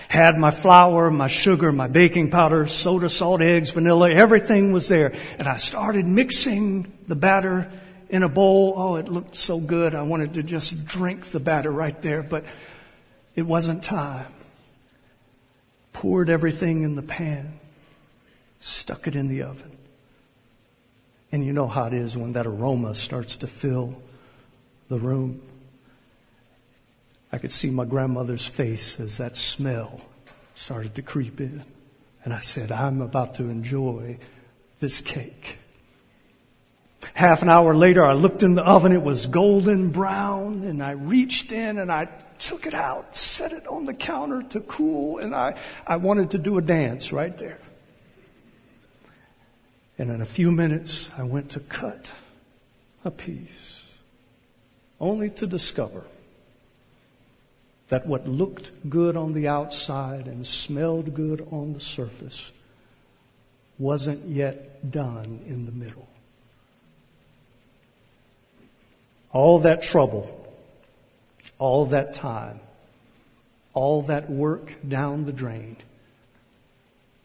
Had 0.08 0.36
my 0.36 0.50
flour, 0.50 1.10
my 1.10 1.28
sugar, 1.28 1.70
my 1.70 1.86
baking 1.86 2.30
powder, 2.30 2.66
soda, 2.66 3.08
salt, 3.08 3.40
eggs, 3.40 3.70
vanilla, 3.70 4.10
everything 4.10 4.72
was 4.72 4.88
there. 4.88 5.14
And 5.38 5.46
I 5.46 5.56
started 5.56 6.04
mixing 6.04 6.92
the 7.06 7.14
batter 7.14 7.70
in 8.08 8.22
a 8.22 8.28
bowl. 8.28 8.74
Oh, 8.76 8.96
it 8.96 9.08
looked 9.08 9.36
so 9.36 9.58
good. 9.58 9.94
I 9.94 10.02
wanted 10.02 10.34
to 10.34 10.42
just 10.42 10.84
drink 10.84 11.26
the 11.26 11.40
batter 11.40 11.70
right 11.70 12.00
there, 12.02 12.22
but 12.22 12.44
it 13.36 13.42
wasn't 13.42 13.84
time. 13.84 14.32
Poured 15.92 16.28
everything 16.28 16.82
in 16.82 16.96
the 16.96 17.02
pan, 17.02 17.60
stuck 18.58 19.06
it 19.06 19.16
in 19.16 19.28
the 19.28 19.42
oven. 19.42 19.69
And 21.32 21.44
you 21.44 21.52
know 21.52 21.68
how 21.68 21.84
it 21.84 21.92
is 21.92 22.16
when 22.16 22.32
that 22.32 22.46
aroma 22.46 22.94
starts 22.94 23.36
to 23.36 23.46
fill 23.46 24.00
the 24.88 24.98
room. 24.98 25.40
I 27.32 27.38
could 27.38 27.52
see 27.52 27.70
my 27.70 27.84
grandmother's 27.84 28.46
face 28.46 28.98
as 28.98 29.18
that 29.18 29.36
smell 29.36 30.00
started 30.54 30.96
to 30.96 31.02
creep 31.02 31.40
in. 31.40 31.64
And 32.24 32.34
I 32.34 32.40
said, 32.40 32.72
I'm 32.72 33.00
about 33.00 33.36
to 33.36 33.44
enjoy 33.44 34.18
this 34.80 35.00
cake. 35.00 35.58
Half 37.14 37.42
an 37.42 37.48
hour 37.48 37.74
later, 37.74 38.04
I 38.04 38.12
looked 38.12 38.42
in 38.42 38.54
the 38.54 38.62
oven. 38.62 38.92
It 38.92 39.02
was 39.02 39.26
golden 39.26 39.90
brown 39.90 40.64
and 40.64 40.82
I 40.82 40.92
reached 40.92 41.52
in 41.52 41.78
and 41.78 41.90
I 41.90 42.08
took 42.40 42.66
it 42.66 42.74
out, 42.74 43.14
set 43.14 43.52
it 43.52 43.66
on 43.66 43.84
the 43.84 43.94
counter 43.94 44.42
to 44.42 44.60
cool 44.60 45.18
and 45.18 45.34
I, 45.34 45.56
I 45.86 45.96
wanted 45.96 46.30
to 46.32 46.38
do 46.38 46.58
a 46.58 46.62
dance 46.62 47.12
right 47.12 47.36
there. 47.38 47.58
And 50.00 50.10
in 50.10 50.22
a 50.22 50.26
few 50.26 50.50
minutes, 50.50 51.10
I 51.18 51.24
went 51.24 51.50
to 51.50 51.60
cut 51.60 52.10
a 53.04 53.10
piece, 53.10 53.94
only 54.98 55.28
to 55.28 55.46
discover 55.46 56.04
that 57.90 58.06
what 58.06 58.26
looked 58.26 58.72
good 58.88 59.14
on 59.14 59.34
the 59.34 59.48
outside 59.48 60.26
and 60.26 60.46
smelled 60.46 61.12
good 61.12 61.46
on 61.50 61.74
the 61.74 61.80
surface 61.80 62.50
wasn't 63.78 64.26
yet 64.26 64.90
done 64.90 65.40
in 65.44 65.66
the 65.66 65.72
middle. 65.72 66.08
All 69.32 69.58
that 69.58 69.82
trouble, 69.82 70.50
all 71.58 71.84
that 71.86 72.14
time, 72.14 72.60
all 73.74 74.00
that 74.04 74.30
work 74.30 74.76
down 74.88 75.26
the 75.26 75.32
drain 75.32 75.76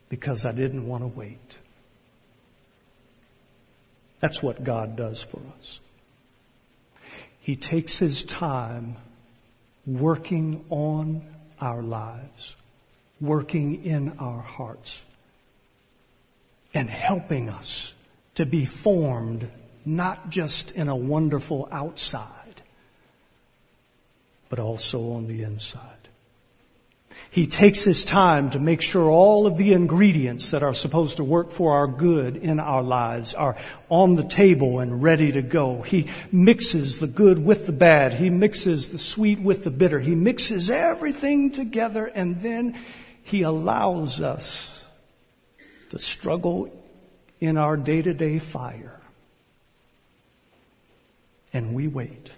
because 0.10 0.46
I 0.46 0.52
didn't 0.52 0.86
want 0.86 1.04
to 1.04 1.08
wait. 1.08 1.58
That's 4.20 4.42
what 4.42 4.64
God 4.64 4.96
does 4.96 5.22
for 5.22 5.42
us. 5.60 5.80
He 7.40 7.56
takes 7.56 8.00
His 8.00 8.24
time 8.24 8.96
working 9.86 10.66
on 10.70 11.22
our 11.62 11.82
lives, 11.82 12.56
working 13.22 13.84
in 13.84 14.18
our 14.20 14.42
hearts, 14.42 15.04
and 16.74 16.90
helping 16.90 17.50
us 17.50 17.94
to 18.36 18.46
be 18.46 18.66
formed 18.66 19.50
not 19.86 20.30
just 20.30 20.72
in 20.72 20.88
a 20.88 20.96
wonderful 20.96 21.70
outside, 21.72 22.62
but 24.50 24.60
also 24.60 25.14
on 25.14 25.28
the 25.28 25.44
inside. 25.44 26.05
He 27.32 27.48
takes 27.48 27.84
his 27.84 28.06
time 28.06 28.52
to 28.52 28.60
make 28.60 28.82
sure 28.82 29.10
all 29.10 29.46
of 29.46 29.58
the 29.58 29.74
ingredients 29.74 30.52
that 30.52 30.64
are 30.64 30.74
supposed 30.74 31.18
to 31.18 31.24
work 31.26 31.52
for 31.52 31.74
our 31.74 31.86
good 31.86 32.38
in 32.38 32.62
our 32.62 32.82
lives 32.82 33.34
are 33.34 33.58
on 33.90 34.16
the 34.16 34.24
table 34.24 34.80
and 34.80 35.04
ready 35.04 35.34
to 35.34 35.42
go. 35.42 35.82
He 35.82 36.08
mixes 36.32 37.00
the 37.00 37.08
good 37.08 37.44
with 37.44 37.66
the 37.66 37.74
bad. 37.74 38.14
He 38.14 38.30
mixes 38.30 38.94
the 38.94 38.98
sweet 38.98 39.42
with 39.42 39.66
the 39.66 39.72
bitter. 39.72 40.00
He 40.00 40.16
mixes 40.16 40.70
everything 40.70 41.52
together 41.52 42.06
and 42.06 42.40
then 42.40 42.80
he 43.24 43.42
allows 43.42 44.22
us 44.22 44.86
to 45.90 46.00
struggle 46.00 46.72
in 47.42 47.58
our 47.58 47.76
day 47.76 48.02
to 48.02 48.14
day 48.14 48.40
fire. 48.40 49.02
And 51.52 51.74
we 51.74 51.88
wait. 51.88 52.32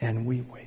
And 0.00 0.26
we 0.26 0.40
wait. 0.42 0.65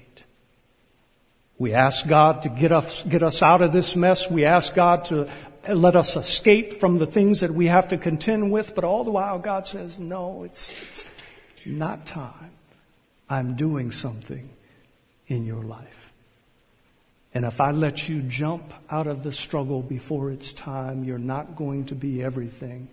We 1.59 1.73
ask 1.73 2.07
God 2.07 2.43
to 2.43 2.49
get 2.49 2.71
us, 2.71 3.03
get 3.03 3.21
us 3.21 3.43
out 3.43 3.61
of 3.61 3.73
this 3.73 3.95
mess. 3.95 4.31
We 4.31 4.45
ask 4.45 4.73
God 4.73 5.05
to 5.05 5.29
let 5.67 5.97
us 5.97 6.15
escape 6.15 6.79
from 6.79 6.97
the 6.97 7.05
things 7.05 7.41
that 7.41 7.51
we 7.51 7.67
have 7.67 7.89
to 7.89 7.97
contend 7.97 8.49
with. 8.49 8.73
But 8.73 8.85
all 8.85 9.03
the 9.03 9.11
while 9.11 9.39
God 9.39 9.67
says, 9.67 9.99
no, 9.99 10.43
it's, 10.45 10.71
it's 10.87 11.05
not 11.65 12.05
time. 12.05 12.51
I'm 13.29 13.55
doing 13.55 13.91
something 13.91 14.49
in 15.27 15.45
your 15.45 15.61
life. 15.61 16.13
And 17.33 17.45
if 17.45 17.61
I 17.61 17.71
let 17.71 18.07
you 18.07 18.21
jump 18.21 18.73
out 18.89 19.07
of 19.07 19.21
the 19.21 19.31
struggle 19.33 19.81
before 19.81 20.31
it's 20.31 20.53
time, 20.53 21.03
you're 21.03 21.19
not 21.19 21.57
going 21.57 21.85
to 21.87 21.95
be 21.95 22.23
everything 22.23 22.87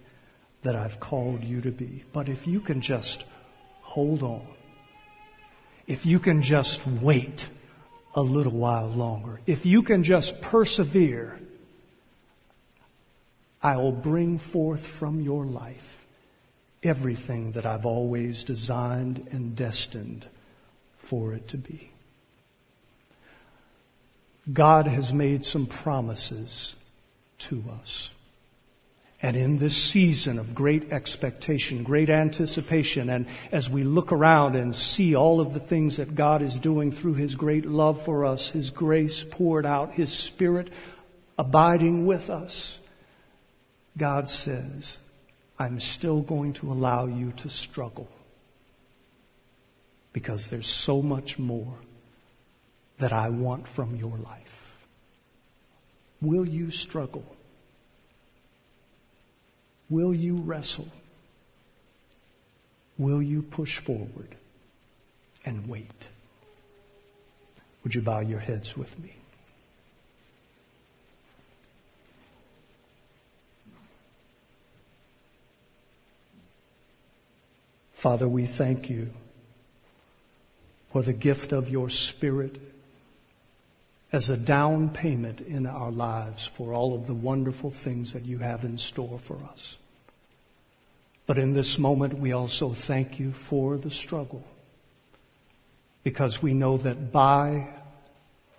that 0.63 0.75
I've 0.75 0.99
called 0.99 1.45
you 1.45 1.61
to 1.61 1.71
be. 1.71 2.03
But 2.13 2.29
if 2.29 2.47
you 2.49 2.61
can 2.61 2.81
just 2.81 3.25
hold 3.81 4.25
on, 4.25 4.47
if 5.87 6.05
you 6.05 6.19
can 6.19 6.43
just 6.43 6.85
wait, 6.87 7.49
a 8.17 8.23
little 8.23 8.53
while 8.53 8.89
longer. 8.89 9.41
If 9.47 9.67
you 9.67 9.83
can 9.83 10.03
just 10.03 10.41
persevere, 10.41 11.39
I 13.63 13.77
will 13.77 13.93
bring 13.93 14.39
forth 14.39 14.87
from 14.87 15.21
your 15.21 15.45
life 15.45 16.07
everything 16.83 17.53
that 17.53 17.67
I've 17.67 17.85
always 17.85 18.43
designed 18.43 19.29
and 19.31 19.55
destined 19.55 20.27
for 20.97 21.35
it 21.35 21.49
to 21.49 21.59
be. 21.59 21.91
God 24.53 24.87
has 24.87 25.13
made 25.13 25.45
some 25.45 25.67
promises 25.67 26.77
to 27.39 27.63
us. 27.83 28.13
And 29.23 29.35
in 29.37 29.57
this 29.57 29.77
season 29.77 30.39
of 30.39 30.55
great 30.55 30.93
expectation, 30.93 31.83
great 31.83 32.11
anticipation, 32.11 33.09
and 33.09 33.27
as 33.51 33.71
we 33.71 33.83
look 33.83 34.13
around 34.13 34.57
and 34.57 34.77
see 34.77 35.17
all 35.17 35.41
of 35.41 35.55
the 35.55 35.61
things 35.61 35.97
that 35.97 36.15
God 36.15 36.43
is 36.43 36.59
doing 36.59 36.93
through 36.93 37.15
His 37.15 37.35
great 37.35 37.65
love 37.65 38.03
for 38.05 38.27
us, 38.27 38.51
His 38.51 38.71
grace 38.71 39.25
poured 39.25 39.65
out, 39.65 39.95
His 39.95 40.13
Spirit 40.13 40.71
abiding 41.39 42.07
with 42.07 42.29
us, 42.31 42.81
God 43.97 44.29
says, 44.29 44.99
I'm 45.59 45.81
still 45.81 46.21
going 46.21 46.53
to 46.55 46.71
allow 46.71 47.07
you 47.07 47.33
to 47.39 47.49
struggle 47.49 48.09
because 50.13 50.49
there's 50.49 50.67
so 50.67 51.03
much 51.03 51.39
more 51.39 51.75
that 52.99 53.13
I 53.13 53.29
want 53.31 53.69
from 53.69 53.97
your 53.97 54.17
life. 54.19 54.87
Will 56.21 56.49
you 56.49 56.71
struggle? 56.71 57.36
Will 59.89 60.15
you 60.15 60.37
wrestle? 60.37 60.89
Will 62.99 63.23
you 63.23 63.43
push 63.43 63.79
forward 63.79 64.35
and 65.45 65.69
wait? 65.69 66.09
Would 67.85 67.95
you 67.95 68.03
bow 68.03 68.21
your 68.21 68.41
heads 68.41 68.77
with 68.77 68.99
me? 68.99 69.15
Father, 77.93 78.29
we 78.29 78.47
thank 78.47 78.91
you 78.91 79.11
for 80.89 81.03
the 81.03 81.13
gift 81.13 81.53
of 81.53 81.69
your 81.69 81.91
Spirit 81.91 82.61
as 84.13 84.31
a 84.31 84.37
down 84.37 84.89
payment 84.89 85.41
in 85.41 85.67
our 85.67 85.91
lives 85.91 86.47
for 86.47 86.73
all 86.73 86.95
of 86.95 87.07
the 87.07 87.15
wonderful 87.15 87.71
things 87.71 88.13
that 88.13 88.25
you 88.25 88.39
have 88.39 88.65
in 88.65 88.79
store 88.79 89.19
for 89.19 89.37
us. 89.45 89.79
But 91.27 91.39
in 91.39 91.53
this 91.53 91.79
moment, 91.79 92.15
we 92.15 92.33
also 92.33 92.71
thank 92.71 93.19
you 93.19 93.33
for 93.33 93.77
the 93.77 93.91
struggle 93.91 94.45
because 96.05 96.41
we 96.41 96.55
know 96.55 96.77
that 96.79 97.11
by 97.11 97.67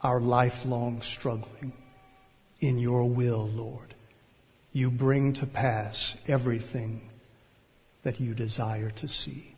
our 0.01 0.19
lifelong 0.19 1.01
struggling 1.01 1.71
in 2.59 2.77
your 2.77 3.05
will, 3.05 3.47
Lord, 3.47 3.93
you 4.73 4.91
bring 4.91 5.33
to 5.33 5.45
pass 5.45 6.17
everything 6.27 7.09
that 8.03 8.19
you 8.19 8.33
desire 8.33 8.89
to 8.91 9.07
see. 9.07 9.53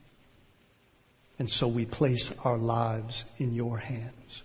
And 1.40 1.50
so 1.50 1.68
we 1.68 1.86
place 1.86 2.32
our 2.44 2.58
lives 2.58 3.26
in 3.38 3.56
your 3.56 3.80
hands. 3.80 4.44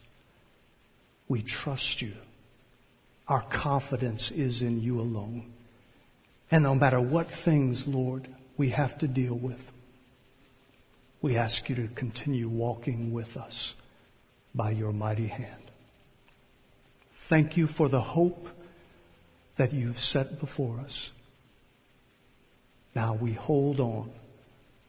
We 1.28 1.42
trust 1.42 2.02
you. 2.02 2.14
Our 3.28 3.42
confidence 3.42 4.30
is 4.30 4.62
in 4.62 4.82
you 4.82 5.00
alone. 5.00 5.52
And 6.50 6.64
no 6.64 6.74
matter 6.74 7.00
what 7.00 7.30
things, 7.30 7.88
Lord, 7.88 8.28
we 8.56 8.70
have 8.70 8.98
to 8.98 9.08
deal 9.08 9.34
with, 9.34 9.72
we 11.22 11.37
ask 11.37 11.68
you 11.68 11.74
to 11.76 11.88
continue 11.88 12.48
walking 12.48 13.12
with 13.12 13.37
us 13.37 13.74
by 14.54 14.70
your 14.70 14.92
mighty 14.92 15.26
hand. 15.26 15.50
Thank 17.14 17.56
you 17.56 17.66
for 17.66 17.88
the 17.88 18.02
hope 18.02 18.48
that 19.56 19.72
you've 19.72 19.98
set 19.98 20.38
before 20.38 20.78
us. 20.80 21.10
Now 22.94 23.14
we 23.14 23.32
hold 23.32 23.80
on 23.80 24.10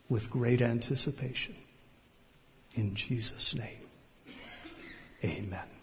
with 0.10 0.30
great 0.30 0.62
anticipation. 0.62 1.56
In 2.76 2.94
Jesus' 2.94 3.56
name, 3.56 3.88
amen. 5.24 5.75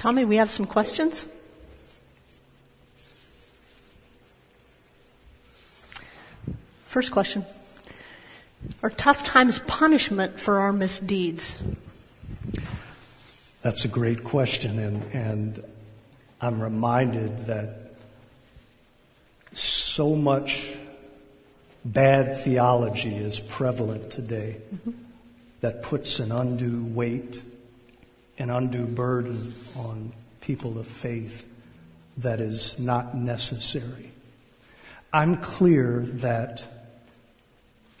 Tommy, 0.00 0.24
we 0.24 0.36
have 0.36 0.50
some 0.50 0.64
questions. 0.64 1.26
First 6.84 7.12
question. 7.12 7.44
Are 8.82 8.88
tough 8.88 9.24
times 9.24 9.58
punishment 9.58 10.40
for 10.40 10.60
our 10.60 10.72
misdeeds? 10.72 11.58
That's 13.60 13.84
a 13.84 13.88
great 13.88 14.24
question, 14.24 14.78
and, 14.78 15.02
and 15.12 15.64
I'm 16.40 16.62
reminded 16.62 17.44
that 17.48 17.92
so 19.52 20.16
much 20.16 20.72
bad 21.84 22.38
theology 22.38 23.14
is 23.16 23.38
prevalent 23.38 24.10
today 24.10 24.56
mm-hmm. 24.74 24.92
that 25.60 25.82
puts 25.82 26.20
an 26.20 26.32
undue 26.32 26.84
weight, 26.84 27.42
an 28.40 28.50
undue 28.50 28.86
burden 28.86 29.52
on 29.76 30.12
people 30.40 30.78
of 30.78 30.88
faith 30.88 31.48
that 32.16 32.40
is 32.40 32.78
not 32.80 33.16
necessary. 33.16 34.10
I'm 35.12 35.36
clear 35.36 36.00
that 36.00 36.66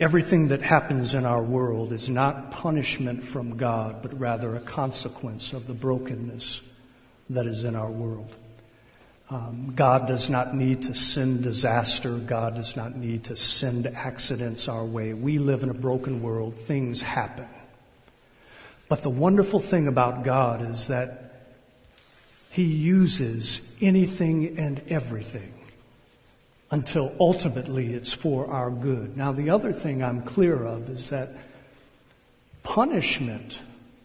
Everything 0.00 0.48
that 0.48 0.62
happens 0.62 1.12
in 1.12 1.26
our 1.26 1.42
world 1.42 1.92
is 1.92 2.08
not 2.08 2.52
punishment 2.52 3.22
from 3.22 3.58
God, 3.58 4.00
but 4.00 4.18
rather 4.18 4.56
a 4.56 4.60
consequence 4.60 5.52
of 5.52 5.66
the 5.66 5.74
brokenness 5.74 6.62
that 7.28 7.46
is 7.46 7.66
in 7.66 7.76
our 7.76 7.90
world. 7.90 8.34
Um, 9.28 9.74
God 9.76 10.08
does 10.08 10.30
not 10.30 10.56
need 10.56 10.84
to 10.84 10.94
send 10.94 11.42
disaster. 11.42 12.16
God 12.16 12.54
does 12.54 12.76
not 12.76 12.96
need 12.96 13.24
to 13.24 13.36
send 13.36 13.86
accidents 13.88 14.68
our 14.68 14.86
way. 14.86 15.12
We 15.12 15.38
live 15.38 15.62
in 15.62 15.68
a 15.68 15.74
broken 15.74 16.22
world. 16.22 16.54
Things 16.54 17.02
happen. 17.02 17.46
But 18.90 19.02
the 19.02 19.08
wonderful 19.08 19.60
thing 19.60 19.86
about 19.86 20.24
God 20.24 20.68
is 20.68 20.88
that 20.88 21.46
He 22.50 22.64
uses 22.64 23.62
anything 23.80 24.58
and 24.58 24.82
everything 24.88 25.54
until 26.72 27.14
ultimately 27.20 27.94
it's 27.94 28.12
for 28.12 28.48
our 28.50 28.68
good. 28.68 29.16
Now, 29.16 29.30
the 29.30 29.50
other 29.50 29.72
thing 29.72 30.02
I'm 30.02 30.22
clear 30.22 30.64
of 30.64 30.90
is 30.90 31.10
that 31.10 31.30
punishment 32.64 33.62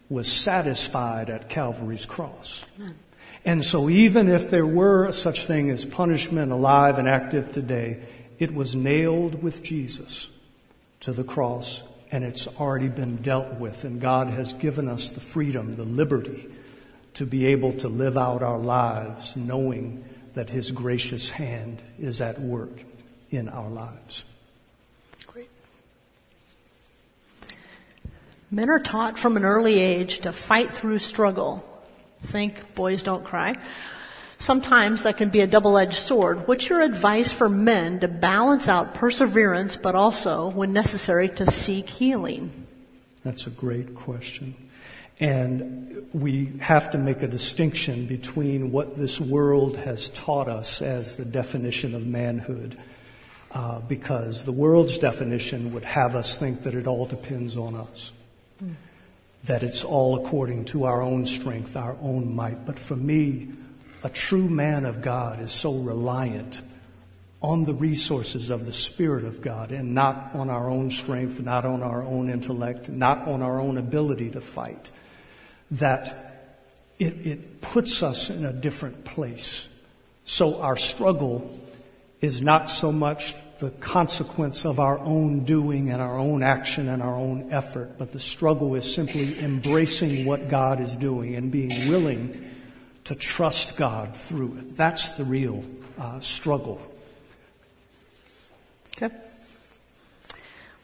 was 0.08 0.30
satisfied 0.30 1.30
at 1.30 1.48
Calvary's 1.48 2.06
cross. 2.06 2.64
And 3.44 3.64
so 3.64 3.90
even 3.90 4.28
if 4.28 4.50
there 4.50 4.66
were 4.66 5.10
such 5.10 5.48
thing 5.48 5.68
as 5.70 5.84
punishment 5.84 6.52
alive 6.52 7.00
and 7.00 7.08
active 7.08 7.50
today, 7.50 8.04
it 8.38 8.54
was 8.54 8.76
nailed 8.76 9.42
with 9.42 9.64
Jesus 9.64 10.30
to 11.00 11.12
the 11.12 11.24
cross 11.24 11.82
and 12.16 12.24
it's 12.24 12.48
already 12.58 12.88
been 12.88 13.16
dealt 13.16 13.52
with 13.60 13.84
and 13.84 14.00
God 14.00 14.28
has 14.28 14.54
given 14.54 14.88
us 14.88 15.10
the 15.10 15.20
freedom, 15.20 15.76
the 15.76 15.84
liberty 15.84 16.48
to 17.12 17.26
be 17.26 17.44
able 17.48 17.72
to 17.74 17.88
live 17.88 18.16
out 18.16 18.42
our 18.42 18.56
lives 18.56 19.36
knowing 19.36 20.02
that 20.32 20.48
His 20.48 20.70
gracious 20.70 21.30
hand 21.30 21.82
is 21.98 22.22
at 22.22 22.40
work 22.40 22.72
in 23.30 23.50
our 23.50 23.68
lives. 23.68 24.24
Great. 25.26 25.50
Men 28.50 28.70
are 28.70 28.80
taught 28.80 29.18
from 29.18 29.36
an 29.36 29.44
early 29.44 29.78
age 29.78 30.20
to 30.20 30.32
fight 30.32 30.70
through 30.70 31.00
struggle. 31.00 31.62
Think 32.22 32.74
boys 32.74 33.02
don't 33.02 33.24
cry. 33.24 33.58
Sometimes 34.38 35.04
that 35.04 35.16
can 35.16 35.30
be 35.30 35.40
a 35.40 35.46
double-edged 35.46 35.94
sword. 35.94 36.46
What's 36.46 36.68
your 36.68 36.82
advice 36.82 37.32
for 37.32 37.48
men 37.48 38.00
to 38.00 38.08
balance 38.08 38.68
out 38.68 38.94
perseverance, 38.94 39.76
but 39.76 39.94
also, 39.94 40.48
when 40.50 40.72
necessary, 40.72 41.28
to 41.30 41.50
seek 41.50 41.88
healing? 41.88 42.50
That's 43.24 43.46
a 43.46 43.50
great 43.50 43.94
question. 43.94 44.54
And 45.18 46.06
we 46.12 46.52
have 46.60 46.90
to 46.90 46.98
make 46.98 47.22
a 47.22 47.28
distinction 47.28 48.06
between 48.06 48.70
what 48.72 48.94
this 48.94 49.18
world 49.18 49.78
has 49.78 50.10
taught 50.10 50.48
us 50.48 50.82
as 50.82 51.16
the 51.16 51.24
definition 51.24 51.94
of 51.94 52.06
manhood. 52.06 52.76
Uh, 53.52 53.78
because 53.78 54.44
the 54.44 54.52
world's 54.52 54.98
definition 54.98 55.72
would 55.72 55.84
have 55.84 56.14
us 56.14 56.36
think 56.36 56.64
that 56.64 56.74
it 56.74 56.86
all 56.86 57.06
depends 57.06 57.56
on 57.56 57.74
us. 57.74 58.12
Mm. 58.62 58.74
That 59.44 59.62
it's 59.62 59.82
all 59.82 60.16
according 60.16 60.66
to 60.66 60.84
our 60.84 61.00
own 61.00 61.24
strength, 61.24 61.74
our 61.74 61.96
own 62.02 62.34
might. 62.34 62.66
But 62.66 62.78
for 62.78 62.96
me, 62.96 63.48
a 64.06 64.08
true 64.08 64.48
man 64.48 64.84
of 64.84 65.02
God 65.02 65.40
is 65.40 65.50
so 65.50 65.72
reliant 65.72 66.60
on 67.42 67.64
the 67.64 67.74
resources 67.74 68.50
of 68.50 68.64
the 68.64 68.72
Spirit 68.72 69.24
of 69.24 69.42
God 69.42 69.72
and 69.72 69.96
not 69.96 70.32
on 70.32 70.48
our 70.48 70.70
own 70.70 70.92
strength, 70.92 71.42
not 71.42 71.64
on 71.64 71.82
our 71.82 72.04
own 72.04 72.30
intellect, 72.30 72.88
not 72.88 73.26
on 73.26 73.42
our 73.42 73.58
own 73.58 73.78
ability 73.78 74.30
to 74.30 74.40
fight 74.40 74.92
that 75.72 76.54
it, 77.00 77.26
it 77.26 77.60
puts 77.60 78.04
us 78.04 78.30
in 78.30 78.44
a 78.44 78.52
different 78.52 79.04
place. 79.04 79.68
So 80.24 80.60
our 80.62 80.76
struggle 80.76 81.50
is 82.20 82.40
not 82.40 82.70
so 82.70 82.92
much 82.92 83.34
the 83.58 83.70
consequence 83.70 84.64
of 84.64 84.78
our 84.78 85.00
own 85.00 85.44
doing 85.44 85.90
and 85.90 86.00
our 86.00 86.16
own 86.16 86.44
action 86.44 86.88
and 86.88 87.02
our 87.02 87.16
own 87.16 87.52
effort, 87.52 87.98
but 87.98 88.12
the 88.12 88.20
struggle 88.20 88.76
is 88.76 88.94
simply 88.94 89.36
embracing 89.40 90.26
what 90.26 90.48
God 90.48 90.80
is 90.80 90.94
doing 90.94 91.34
and 91.34 91.50
being 91.50 91.88
willing 91.88 92.52
to 93.06 93.14
trust 93.14 93.76
God 93.76 94.16
through 94.16 94.58
it. 94.58 94.76
That's 94.76 95.10
the 95.10 95.24
real 95.24 95.64
uh, 95.98 96.18
struggle. 96.18 96.80
Okay. 98.96 99.14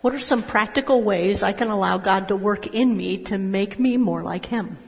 What 0.03 0.15
are 0.15 0.21
some 0.21 0.43
practical 0.43 1.03
ways 1.03 1.43
I 1.43 1.53
can 1.53 1.69
allow 1.69 1.99
God 1.99 2.29
to 2.29 2.37
work 2.37 2.69
in 2.69 2.97
me 2.97 3.19
to 3.25 3.39
make 3.39 3.79
me 3.79 3.97
more 3.97 4.23
like 4.23 4.47
Him? 4.47 4.79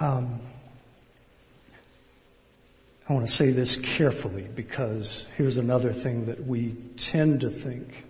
Um, 0.00 0.40
I 3.06 3.12
want 3.12 3.26
to 3.26 3.32
say 3.32 3.50
this 3.50 3.76
carefully 3.76 4.48
because 4.54 5.28
here's 5.36 5.58
another 5.58 5.92
thing 5.92 6.26
that 6.26 6.46
we 6.46 6.74
tend 6.96 7.42
to 7.42 7.50
think. 7.50 8.06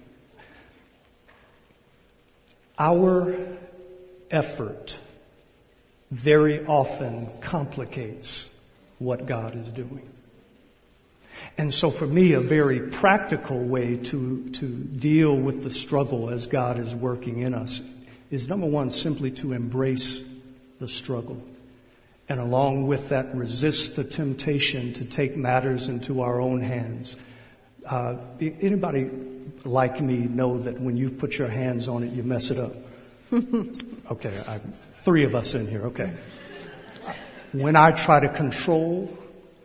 Our 2.79 3.37
effort 4.31 4.97
very 6.15 6.65
often 6.67 7.29
complicates 7.41 8.49
what 9.01 9.27
God 9.27 9.57
is 9.57 9.69
doing. 9.73 10.09
And 11.59 11.75
so 11.75 11.91
for 11.91 12.07
me, 12.07 12.35
a 12.35 12.41
very 12.41 12.79
practical 12.79 13.59
way 13.59 13.97
to, 13.97 14.49
to 14.51 14.67
deal 14.69 15.37
with 15.37 15.65
the 15.65 15.73
struggle 15.73 16.31
as 16.31 16.47
God 16.47 16.79
is 16.79 16.95
working 16.95 17.41
in 17.41 17.53
us 17.53 17.83
is 18.31 18.49
number 18.49 18.67
one, 18.67 18.93
simply 18.93 19.33
to 19.33 19.53
embrace 19.53 20.23
the 20.79 20.87
struggle. 20.87 21.43
And 22.29 22.39
along 22.39 22.87
with 22.87 23.09
that, 23.09 23.35
resist 23.35 23.97
the 23.97 24.05
temptation 24.05 24.93
to 24.95 25.05
take 25.05 25.37
matters 25.37 25.89
into 25.89 26.23
our 26.23 26.41
own 26.41 26.61
hands. 26.61 27.17
Uh, 27.85 28.19
anybody 28.41 29.11
like 29.65 30.01
me 30.01 30.19
know 30.19 30.59
that 30.59 30.81
when 30.81 30.97
you 30.97 31.11
put 31.11 31.39
your 31.39 31.49
hands 31.49 31.89
on 31.89 32.05
it, 32.05 32.13
you 32.13 32.23
mess 32.23 32.53
it 32.53 32.59
up? 32.59 32.73
okay, 34.13 34.41
I, 34.47 34.61
three 35.05 35.25
of 35.25 35.35
us 35.35 35.55
in 35.55 35.69
here, 35.69 35.83
okay. 35.83 36.11
When 37.53 37.77
I 37.77 37.93
try 37.93 38.21
to 38.21 38.29
control, 38.29 39.07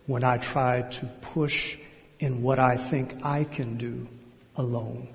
when 0.06 0.24
I 0.26 0.38
try 0.38 0.82
to 0.82 1.06
push 1.22 1.78
in 2.20 2.44
what 2.44 2.60
I 2.60 2.76
think 2.76 3.26
I 3.26 3.46
can 3.46 3.78
do 3.78 4.08
alone, 4.58 5.08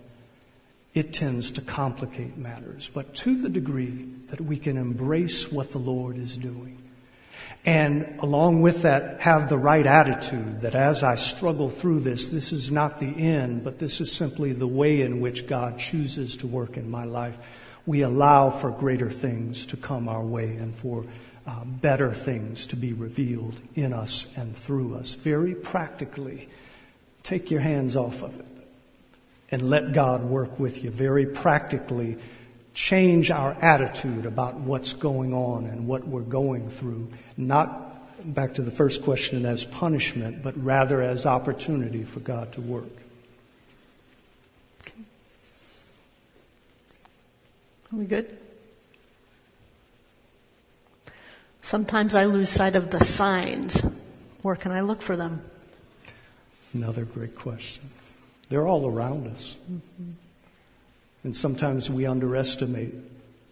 it 0.94 1.12
tends 1.12 1.52
to 1.52 1.60
complicate 1.60 2.38
matters. 2.38 2.90
But 2.92 3.14
to 3.16 3.42
the 3.42 3.50
degree 3.50 4.08
that 4.26 4.40
we 4.40 4.56
can 4.56 4.78
embrace 4.78 5.52
what 5.52 5.70
the 5.70 5.78
Lord 5.78 6.16
is 6.16 6.38
doing, 6.38 6.80
and 7.66 8.18
along 8.20 8.62
with 8.62 8.82
that, 8.82 9.20
have 9.20 9.50
the 9.50 9.58
right 9.58 9.86
attitude 9.86 10.60
that 10.60 10.74
as 10.74 11.02
I 11.02 11.16
struggle 11.16 11.68
through 11.68 12.00
this, 12.00 12.28
this 12.28 12.50
is 12.50 12.70
not 12.70 12.98
the 12.98 13.06
end, 13.06 13.62
but 13.62 13.78
this 13.78 14.00
is 14.00 14.10
simply 14.10 14.52
the 14.52 14.66
way 14.66 15.02
in 15.02 15.20
which 15.20 15.46
God 15.46 15.78
chooses 15.78 16.38
to 16.38 16.46
work 16.46 16.78
in 16.78 16.90
my 16.90 17.04
life. 17.04 17.38
We 17.86 18.02
allow 18.02 18.50
for 18.50 18.70
greater 18.70 19.10
things 19.10 19.66
to 19.66 19.76
come 19.76 20.08
our 20.08 20.22
way 20.22 20.56
and 20.56 20.74
for 20.74 21.04
uh, 21.46 21.64
better 21.64 22.14
things 22.14 22.66
to 22.68 22.76
be 22.76 22.92
revealed 22.92 23.60
in 23.74 23.92
us 23.92 24.26
and 24.36 24.56
through 24.56 24.96
us. 24.96 25.14
Very 25.14 25.54
practically, 25.54 26.48
take 27.22 27.50
your 27.50 27.60
hands 27.60 27.96
off 27.96 28.22
of 28.22 28.38
it 28.40 28.46
and 29.50 29.68
let 29.68 29.92
God 29.92 30.24
work 30.24 30.58
with 30.58 30.82
you. 30.82 30.90
Very 30.90 31.26
practically, 31.26 32.16
change 32.72 33.30
our 33.30 33.52
attitude 33.62 34.26
about 34.26 34.54
what's 34.54 34.94
going 34.94 35.34
on 35.34 35.66
and 35.66 35.86
what 35.86 36.06
we're 36.06 36.22
going 36.22 36.70
through. 36.70 37.08
Not 37.36 38.34
back 38.34 38.54
to 38.54 38.62
the 38.62 38.70
first 38.70 39.02
question 39.02 39.44
as 39.44 39.64
punishment, 39.64 40.42
but 40.42 40.56
rather 40.56 41.02
as 41.02 41.26
opportunity 41.26 42.02
for 42.02 42.20
God 42.20 42.52
to 42.52 42.60
work. 42.60 43.03
Are 47.94 47.96
we 47.96 48.06
good? 48.06 48.36
Sometimes 51.60 52.16
I 52.16 52.24
lose 52.24 52.50
sight 52.50 52.74
of 52.74 52.90
the 52.90 52.98
signs. 53.04 53.82
Where 54.42 54.56
can 54.56 54.72
I 54.72 54.80
look 54.80 55.00
for 55.00 55.14
them? 55.14 55.44
Another 56.72 57.04
great 57.04 57.36
question. 57.36 57.88
They're 58.48 58.66
all 58.66 58.90
around 58.90 59.28
us. 59.28 59.56
Mm-hmm. 59.70 60.10
And 61.22 61.36
sometimes 61.36 61.88
we 61.88 62.04
underestimate 62.04 62.94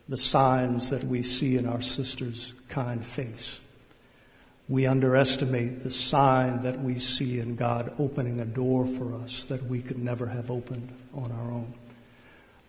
the 0.09 0.17
signs 0.17 0.91
that 0.91 1.05
we 1.05 1.23
see 1.23 1.57
in 1.57 1.65
our 1.65 1.81
sister's 1.81 2.53
kind 2.69 3.07
face. 3.07 3.61
We 4.69 4.89
underestimate 4.89 5.85
the 5.85 5.91
sign 5.93 6.63
that 6.63 6.81
we 6.81 6.99
see 6.99 7.39
in 7.39 7.55
God 7.55 7.95
opening 8.01 8.41
a 8.41 8.45
door 8.45 8.89
for 8.89 9.15
us 9.23 9.45
that 9.45 9.63
we 9.67 9.83
could 9.83 10.01
never 10.01 10.27
have 10.27 10.51
opened 10.51 10.91
on 11.15 11.31
our 11.31 11.53
own. 11.53 11.73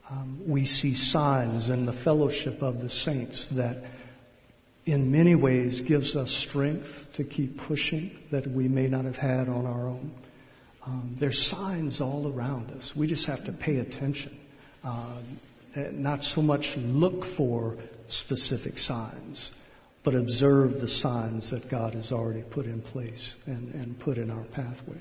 Um, 0.10 0.39
we 0.45 0.66
see 0.66 0.93
signs 0.93 1.70
in 1.70 1.86
the 1.86 1.93
fellowship 1.93 2.62
of 2.62 2.82
the 2.82 2.89
saints 2.89 3.45
that 3.49 3.86
in 4.86 5.12
many 5.12 5.36
ways 5.36 5.82
gives 5.82 6.16
us 6.16 6.30
strength 6.30 7.14
to 7.14 7.24
keep 7.24 7.58
pushing 7.58 8.18
that 8.32 8.45
we 8.47 8.68
may 8.68 8.88
not 8.88 9.06
have 9.06 9.18
had 9.18 9.47
on 9.47 9.66
our 9.66 9.88
own. 9.88 10.12
Um, 10.86 11.16
there's 11.18 11.41
signs 11.41 12.01
all 12.01 12.28
around 12.28 12.72
us. 12.72 12.95
We 12.95 13.08
just 13.08 13.26
have 13.28 13.45
to 13.45 13.54
pay 13.54 13.80
attention. 13.80 14.38
Uh, 14.84 15.16
not 15.91 16.24
so 16.24 16.41
much 16.41 16.76
look 16.78 17.24
for 17.24 17.78
specific 18.08 18.78
signs, 18.78 19.54
but 20.04 20.14
observe 20.14 20.82
the 20.82 20.88
signs 20.88 21.49
that 21.51 21.70
God 21.70 21.93
has 21.93 22.12
already 22.12 22.41
put 22.41 22.66
in 22.66 22.82
place 22.82 23.36
and, 23.45 23.74
and 23.74 23.97
put 23.97 24.18
in 24.18 24.30
our 24.30 24.43
pathway. 24.43 24.97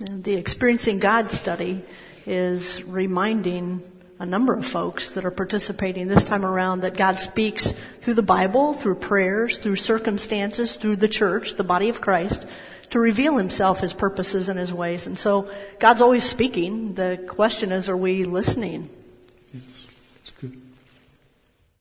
And 0.00 0.24
the 0.24 0.34
Experiencing 0.34 0.98
God 0.98 1.30
study 1.30 1.84
is 2.24 2.82
reminding 2.84 3.82
a 4.18 4.26
number 4.26 4.54
of 4.54 4.66
folks 4.66 5.10
that 5.10 5.24
are 5.24 5.30
participating 5.30 6.08
this 6.08 6.24
time 6.24 6.44
around 6.44 6.80
that 6.80 6.96
God 6.96 7.20
speaks 7.20 7.72
through 8.00 8.14
the 8.14 8.22
Bible, 8.22 8.72
through 8.72 8.96
prayers, 8.96 9.58
through 9.58 9.76
circumstances, 9.76 10.76
through 10.76 10.96
the 10.96 11.08
church, 11.08 11.54
the 11.54 11.64
body 11.64 11.88
of 11.88 12.00
Christ, 12.00 12.46
to 12.90 12.98
reveal 13.00 13.36
himself, 13.36 13.80
his 13.80 13.92
purposes, 13.92 14.48
and 14.48 14.58
his 14.58 14.72
ways. 14.72 15.06
And 15.06 15.18
so 15.18 15.50
God's 15.78 16.00
always 16.00 16.24
speaking. 16.24 16.94
The 16.94 17.22
question 17.28 17.72
is, 17.72 17.88
are 17.88 17.96
we 17.96 18.24
listening? 18.24 18.88
Yes, 19.52 19.86
that's 20.14 20.30
good. 20.30 20.60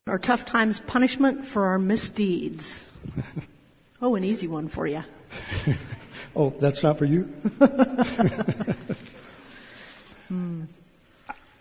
Are 0.08 0.20
tough 0.20 0.46
times 0.46 0.80
punishment 0.82 1.46
for 1.46 1.68
our 1.68 1.80
misdeeds? 1.80 2.88
oh, 4.02 4.16
an 4.16 4.24
easy 4.26 4.48
one 4.48 4.68
for 4.68 4.88
you. 4.88 5.04
oh, 6.36 6.50
that's 6.60 6.84
not 6.84 6.98
for 6.98 7.06
you? 7.06 7.34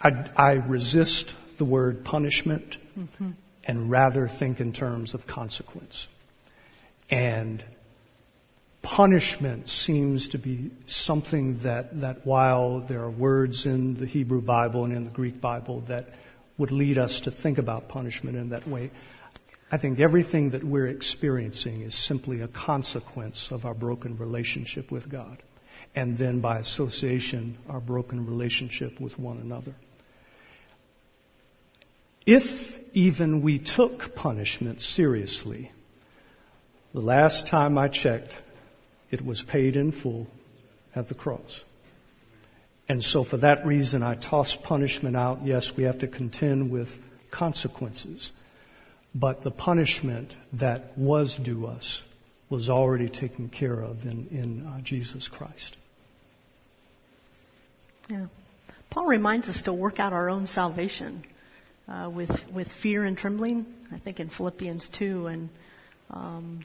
I, 0.05 0.31
I, 0.37 0.53
resist 0.53 1.35
the 1.57 1.65
word 1.65 2.05
punishment 2.05 2.77
mm-hmm. 2.99 3.31
and 3.65 3.91
rather 3.91 4.29
think 4.29 4.61
in 4.61 4.73
terms 4.73 5.15
of 5.15 5.27
consequence. 5.27 6.09
And 7.11 7.65
punishment 8.83 9.69
seems 9.69 10.29
to 10.29 10.39
be 10.39 10.71
something 10.85 11.59
that, 11.59 12.01
that 12.01 12.27
while 12.27 12.81
there 12.81 13.01
are 13.01 13.11
words 13.11 13.65
in 13.65 13.95
the 13.95 14.05
Hebrew 14.05 14.43
Bible 14.43 14.85
and 14.85 14.95
in 14.95 15.05
the 15.05 15.11
Greek 15.11 15.41
Bible 15.41 15.81
that 15.87 16.11
would 16.59 16.71
lead 16.71 16.99
us 16.99 17.21
to 17.21 17.31
think 17.31 17.57
about 17.57 17.89
punishment 17.89 18.37
in 18.37 18.51
that 18.51 18.69
way, 18.69 18.91
I 19.73 19.79
think 19.79 19.99
everything 20.01 20.51
that 20.51 20.63
we're 20.63 20.87
experiencing 20.87 21.81
is 21.81 21.95
simply 21.95 22.43
a 22.43 22.49
consequence 22.49 23.51
of 23.51 23.65
our 23.65 23.75
broken 23.75 24.19
relationship 24.19 24.91
with 24.91 25.09
God. 25.09 25.39
And 25.97 26.19
then 26.19 26.41
by 26.41 26.59
association, 26.59 27.57
our 27.69 27.81
broken 27.81 28.27
relationship 28.27 29.01
with 29.01 29.19
one 29.19 29.39
another. 29.39 29.75
If 32.27 32.81
even 32.97 33.43
we 33.43 33.59
took 33.59 34.15
punishment 34.15 34.81
seriously, 34.81 35.71
the 36.93 37.01
last 37.01 37.47
time 37.47 37.77
I 37.77 37.89
checked, 37.89 38.41
it 39.11 39.25
was 39.25 39.43
paid 39.43 39.77
in 39.77 39.93
full 39.93 40.29
at 40.95 41.09
the 41.09 41.15
cross. 41.15 41.65
And 42.89 43.03
so 43.03 43.25
for 43.25 43.39
that 43.39 43.67
reason, 43.67 44.03
I 44.03 44.15
toss 44.15 44.57
punishment 44.57 45.17
out. 45.17 45.41
Yes, 45.45 45.77
we 45.77 45.85
have 45.85 45.99
to 46.01 46.07
contend 46.07 46.71
with 46.71 46.99
consequences. 47.31 48.33
But 49.15 49.43
the 49.43 49.51
punishment 49.51 50.37
that 50.55 50.97
was 50.97 51.37
due 51.37 51.67
us 51.67 52.03
was 52.51 52.71
already 52.71 53.09
taken 53.09 53.49
care 53.49 53.81
of 53.81 54.07
in, 54.07 54.29
in 54.31 54.67
uh, 54.67 54.81
Jesus 54.81 55.29
Christ. 55.29 55.77
Yeah. 58.09 58.27
Paul 58.91 59.07
reminds 59.07 59.49
us 59.49 59.63
to 59.63 59.73
work 59.73 59.99
out 59.99 60.13
our 60.13 60.29
own 60.29 60.47
salvation 60.47 61.23
uh, 61.89 62.09
with, 62.11 62.51
with 62.53 62.71
fear 62.71 63.05
and 63.05 63.17
trembling, 63.17 63.67
I 63.93 63.99
think 63.99 64.21
in 64.21 64.29
Philippians 64.29 64.89
2. 64.89 65.27
And 65.27 65.49
um, 66.11 66.61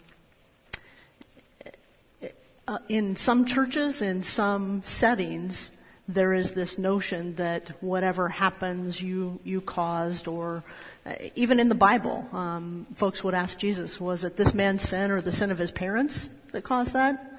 uh, 2.68 2.78
in 2.88 3.16
some 3.16 3.46
churches, 3.46 4.02
in 4.02 4.24
some 4.24 4.84
settings, 4.84 5.72
there 6.08 6.34
is 6.34 6.54
this 6.54 6.78
notion 6.78 7.36
that 7.36 7.70
whatever 7.84 8.30
happens, 8.30 9.00
you 9.00 9.40
you 9.44 9.62
caused, 9.62 10.28
or 10.28 10.64
uh, 11.06 11.14
even 11.36 11.60
in 11.60 11.70
the 11.70 11.76
Bible, 11.76 12.28
um, 12.34 12.88
folks 12.96 13.24
would 13.24 13.36
ask 13.36 13.60
Jesus, 13.60 14.02
"Was 14.02 14.24
it 14.24 14.36
this 14.36 14.56
man's 14.56 14.82
sin 14.82 15.12
or 15.12 15.22
the 15.22 15.32
sin 15.32 15.52
of 15.52 15.60
his 15.60 15.70
parents 15.70 16.28
that 16.52 16.64
caused 16.64 16.94
that?" 16.94 17.39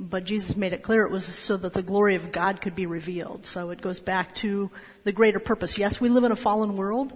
But 0.00 0.24
Jesus 0.24 0.56
made 0.56 0.72
it 0.72 0.84
clear 0.84 1.02
it 1.02 1.10
was 1.10 1.24
so 1.24 1.56
that 1.56 1.72
the 1.72 1.82
glory 1.82 2.14
of 2.14 2.30
God 2.30 2.60
could 2.60 2.76
be 2.76 2.86
revealed. 2.86 3.46
So 3.46 3.70
it 3.70 3.80
goes 3.80 3.98
back 3.98 4.32
to 4.36 4.70
the 5.02 5.10
greater 5.10 5.40
purpose. 5.40 5.76
Yes, 5.76 6.00
we 6.00 6.08
live 6.08 6.22
in 6.22 6.30
a 6.30 6.36
fallen 6.36 6.76
world, 6.76 7.12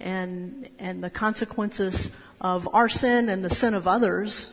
and 0.00 0.68
and 0.78 1.04
the 1.04 1.10
consequences 1.10 2.10
of 2.40 2.66
our 2.72 2.88
sin 2.88 3.28
and 3.28 3.44
the 3.44 3.54
sin 3.54 3.74
of 3.74 3.86
others 3.86 4.50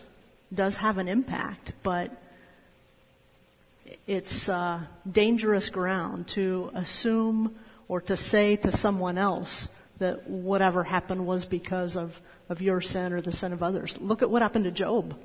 does 0.53 0.77
have 0.77 0.97
an 0.97 1.07
impact, 1.07 1.71
but 1.81 2.11
it's 4.07 4.49
uh, 4.49 4.81
dangerous 5.09 5.69
ground 5.69 6.27
to 6.27 6.71
assume 6.73 7.55
or 7.87 8.01
to 8.01 8.17
say 8.17 8.55
to 8.55 8.71
someone 8.71 9.17
else 9.17 9.69
that 9.99 10.27
whatever 10.27 10.83
happened 10.83 11.25
was 11.25 11.45
because 11.45 11.95
of, 11.95 12.19
of 12.49 12.61
your 12.61 12.81
sin 12.81 13.13
or 13.13 13.21
the 13.21 13.31
sin 13.31 13.53
of 13.53 13.61
others. 13.61 13.97
Look 13.99 14.21
at 14.21 14.29
what 14.29 14.41
happened 14.41 14.65
to 14.65 14.71
Job. 14.71 15.15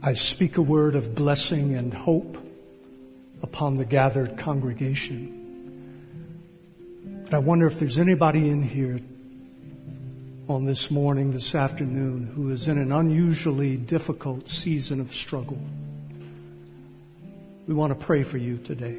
I 0.00 0.12
speak 0.12 0.56
a 0.58 0.62
word 0.62 0.94
of 0.94 1.16
blessing 1.16 1.74
and 1.74 1.92
hope 1.92 2.38
upon 3.42 3.74
the 3.74 3.84
gathered 3.84 4.38
congregation. 4.38 5.34
But 7.24 7.34
I 7.34 7.38
wonder 7.38 7.66
if 7.66 7.80
there's 7.80 7.98
anybody 7.98 8.48
in 8.48 8.62
here 8.62 9.00
on 10.48 10.64
this 10.64 10.92
morning, 10.92 11.32
this 11.32 11.52
afternoon, 11.54 12.26
who 12.26 12.50
is 12.50 12.68
in 12.68 12.78
an 12.78 12.92
unusually 12.92 13.76
difficult 13.76 14.48
season 14.48 15.00
of 15.00 15.12
struggle. 15.12 15.58
We 17.66 17.74
want 17.74 17.98
to 17.98 18.06
pray 18.06 18.22
for 18.22 18.38
you 18.38 18.56
today. 18.58 18.98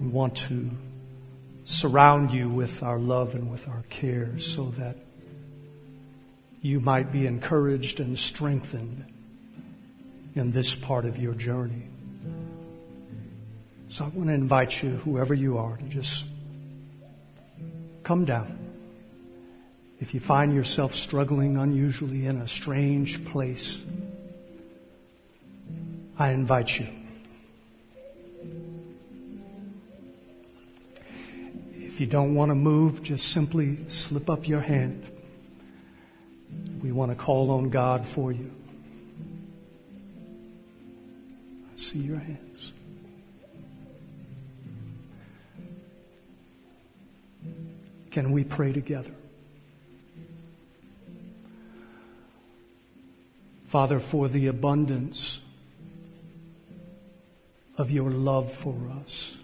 We 0.00 0.06
want 0.06 0.36
to 0.48 0.70
surround 1.64 2.32
you 2.32 2.48
with 2.48 2.84
our 2.84 2.98
love 2.98 3.34
and 3.34 3.50
with 3.50 3.68
our 3.68 3.82
care 3.90 4.38
so 4.38 4.66
that 4.76 4.96
you 6.62 6.78
might 6.80 7.10
be 7.10 7.26
encouraged 7.26 7.98
and 7.98 8.16
strengthened 8.16 9.04
in 10.34 10.52
this 10.52 10.76
part 10.76 11.04
of 11.04 11.18
your 11.18 11.34
journey. 11.34 11.88
So 13.88 14.04
I 14.04 14.08
want 14.08 14.28
to 14.28 14.34
invite 14.34 14.82
you, 14.82 14.90
whoever 14.90 15.34
you 15.34 15.58
are, 15.58 15.76
to 15.76 15.82
just 15.84 16.24
come 18.04 18.24
down. 18.24 18.58
If 20.00 20.14
you 20.14 20.20
find 20.20 20.54
yourself 20.54 20.94
struggling 20.94 21.56
unusually 21.56 22.26
in 22.26 22.38
a 22.38 22.48
strange 22.48 23.24
place, 23.24 23.84
I 26.18 26.30
invite 26.30 26.78
you. 26.78 26.86
If 31.74 32.00
you 32.00 32.06
don't 32.06 32.34
want 32.34 32.50
to 32.50 32.54
move, 32.54 33.02
just 33.02 33.32
simply 33.32 33.78
slip 33.88 34.30
up 34.30 34.48
your 34.48 34.60
hand. 34.60 35.11
We 36.82 36.92
want 36.92 37.12
to 37.12 37.16
call 37.16 37.50
on 37.52 37.70
God 37.70 38.04
for 38.04 38.32
you. 38.32 38.50
I 41.72 41.76
see 41.76 42.00
your 42.00 42.18
hands. 42.18 42.72
Can 48.10 48.32
we 48.32 48.44
pray 48.44 48.72
together? 48.72 49.12
Father, 53.66 54.00
for 54.00 54.28
the 54.28 54.48
abundance 54.48 55.40
of 57.78 57.90
your 57.90 58.10
love 58.10 58.52
for 58.52 58.76
us. 59.00 59.36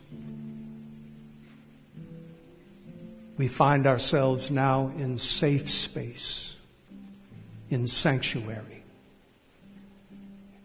We 3.38 3.48
find 3.48 3.86
ourselves 3.86 4.50
now 4.50 4.92
in 4.98 5.16
safe 5.16 5.70
space, 5.70 6.54
in 7.70 7.86
sanctuary. 7.86 8.82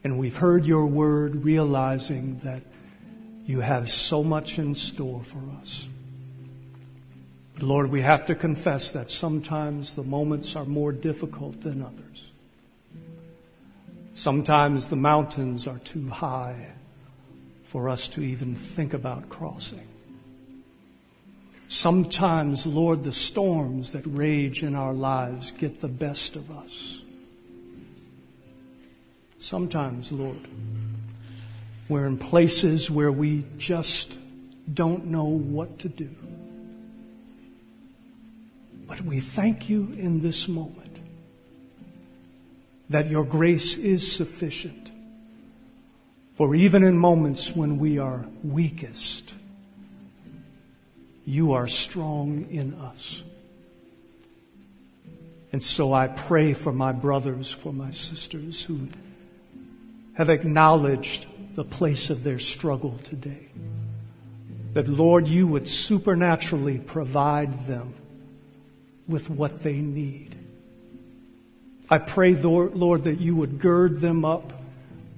And 0.03 0.19
we've 0.19 0.35
heard 0.35 0.65
your 0.65 0.85
word 0.85 1.43
realizing 1.43 2.39
that 2.39 2.61
you 3.45 3.61
have 3.61 3.89
so 3.89 4.23
much 4.23 4.59
in 4.59 4.75
store 4.75 5.23
for 5.23 5.41
us. 5.61 5.87
Lord, 7.59 7.89
we 7.89 8.01
have 8.01 8.25
to 8.25 8.35
confess 8.35 8.91
that 8.91 9.11
sometimes 9.11 9.95
the 9.95 10.03
moments 10.03 10.55
are 10.55 10.65
more 10.65 10.91
difficult 10.91 11.61
than 11.61 11.81
others. 11.81 12.31
Sometimes 14.13 14.87
the 14.87 14.95
mountains 14.95 15.67
are 15.67 15.79
too 15.79 16.07
high 16.09 16.67
for 17.65 17.89
us 17.89 18.07
to 18.09 18.21
even 18.21 18.55
think 18.55 18.93
about 18.93 19.29
crossing. 19.29 19.87
Sometimes, 21.67 22.65
Lord, 22.65 23.03
the 23.03 23.11
storms 23.11 23.93
that 23.93 24.05
rage 24.05 24.63
in 24.63 24.75
our 24.75 24.93
lives 24.93 25.51
get 25.51 25.79
the 25.79 25.87
best 25.87 26.35
of 26.35 26.51
us. 26.51 27.01
Sometimes, 29.39 30.11
Lord, 30.11 30.47
we're 31.89 32.07
in 32.07 32.17
places 32.17 32.89
where 32.89 33.11
we 33.11 33.45
just 33.57 34.19
don't 34.73 35.07
know 35.07 35.25
what 35.25 35.79
to 35.79 35.89
do. 35.89 36.09
But 38.87 39.01
we 39.01 39.19
thank 39.19 39.69
you 39.69 39.93
in 39.97 40.19
this 40.19 40.47
moment 40.47 40.97
that 42.89 43.09
your 43.09 43.25
grace 43.25 43.75
is 43.75 44.09
sufficient. 44.09 44.91
For 46.35 46.55
even 46.55 46.83
in 46.83 46.97
moments 46.97 47.55
when 47.55 47.77
we 47.79 47.99
are 47.99 48.25
weakest, 48.43 49.33
you 51.25 51.53
are 51.53 51.67
strong 51.67 52.47
in 52.49 52.73
us. 52.73 53.23
And 55.51 55.63
so 55.63 55.93
I 55.93 56.07
pray 56.07 56.53
for 56.53 56.73
my 56.73 56.91
brothers, 56.91 57.51
for 57.51 57.71
my 57.71 57.91
sisters 57.91 58.63
who 58.63 58.87
have 60.15 60.29
acknowledged 60.29 61.27
the 61.55 61.63
place 61.63 62.09
of 62.09 62.23
their 62.23 62.39
struggle 62.39 62.97
today. 63.03 63.47
That 64.73 64.87
Lord, 64.87 65.27
you 65.27 65.47
would 65.47 65.69
supernaturally 65.69 66.79
provide 66.79 67.53
them 67.65 67.93
with 69.07 69.29
what 69.29 69.61
they 69.61 69.79
need. 69.79 70.35
I 71.89 71.99
pray, 71.99 72.33
Lord, 72.33 73.03
that 73.03 73.19
you 73.19 73.35
would 73.35 73.59
gird 73.59 73.99
them 73.99 74.25
up 74.25 74.53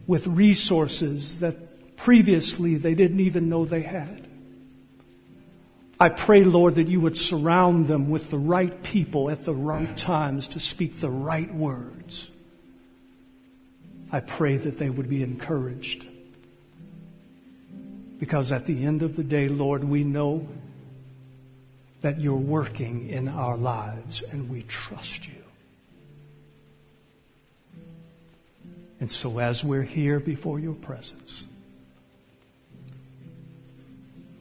with 0.08 0.28
resources 0.28 1.40
that 1.40 1.96
previously 1.96 2.76
they 2.76 2.96
didn't 2.96 3.22
even 3.22 3.48
know 3.48 3.64
they 3.64 3.82
had. 3.82 4.25
I 6.00 6.10
pray, 6.10 6.44
Lord, 6.44 6.76
that 6.76 6.90
you 6.90 7.00
would 7.00 7.16
surround 7.16 7.88
them 7.88 8.10
with 8.10 8.30
the 8.30 8.38
right 8.38 8.84
people 8.84 9.30
at 9.30 9.44
the 9.44 9.54
right 9.54 9.96
times 9.96 10.50
to 10.50 10.60
speak 10.60 11.00
the 11.00 11.10
right 11.10 11.54
words. 11.54 12.30
I 14.12 14.20
pray 14.20 14.58
that 14.58 14.78
they 14.78 14.90
would 14.90 15.08
be 15.08 15.24
encouraged. 15.24 16.06
Because 18.20 18.52
at 18.52 18.66
the 18.66 18.86
end 18.86 19.04
of 19.04 19.16
the 19.16 19.24
day, 19.24 19.48
Lord, 19.48 19.84
we 19.86 20.04
know 20.04 20.48
that 22.02 22.20
you're 22.20 22.36
working 22.36 23.10
in 23.10 23.30
our 23.30 23.56
lives 23.56 24.22
and 24.22 24.50
we 24.50 24.64
trust 24.64 25.28
you. 25.28 25.34
And 29.00 29.10
so 29.10 29.40
as 29.40 29.64
we're 29.64 29.84
here 29.84 30.20
before 30.20 30.60
your 30.60 30.76
presence, 30.76 31.45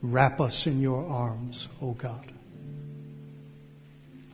wrap 0.04 0.40
us 0.40 0.66
in 0.66 0.80
your 0.80 1.06
arms, 1.08 1.68
O 1.80 1.92
God. 1.92 2.30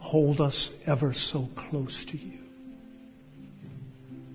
Hold 0.01 0.41
us 0.41 0.77
ever 0.87 1.13
so 1.13 1.49
close 1.55 2.05
to 2.07 2.19
you. 2.19 2.39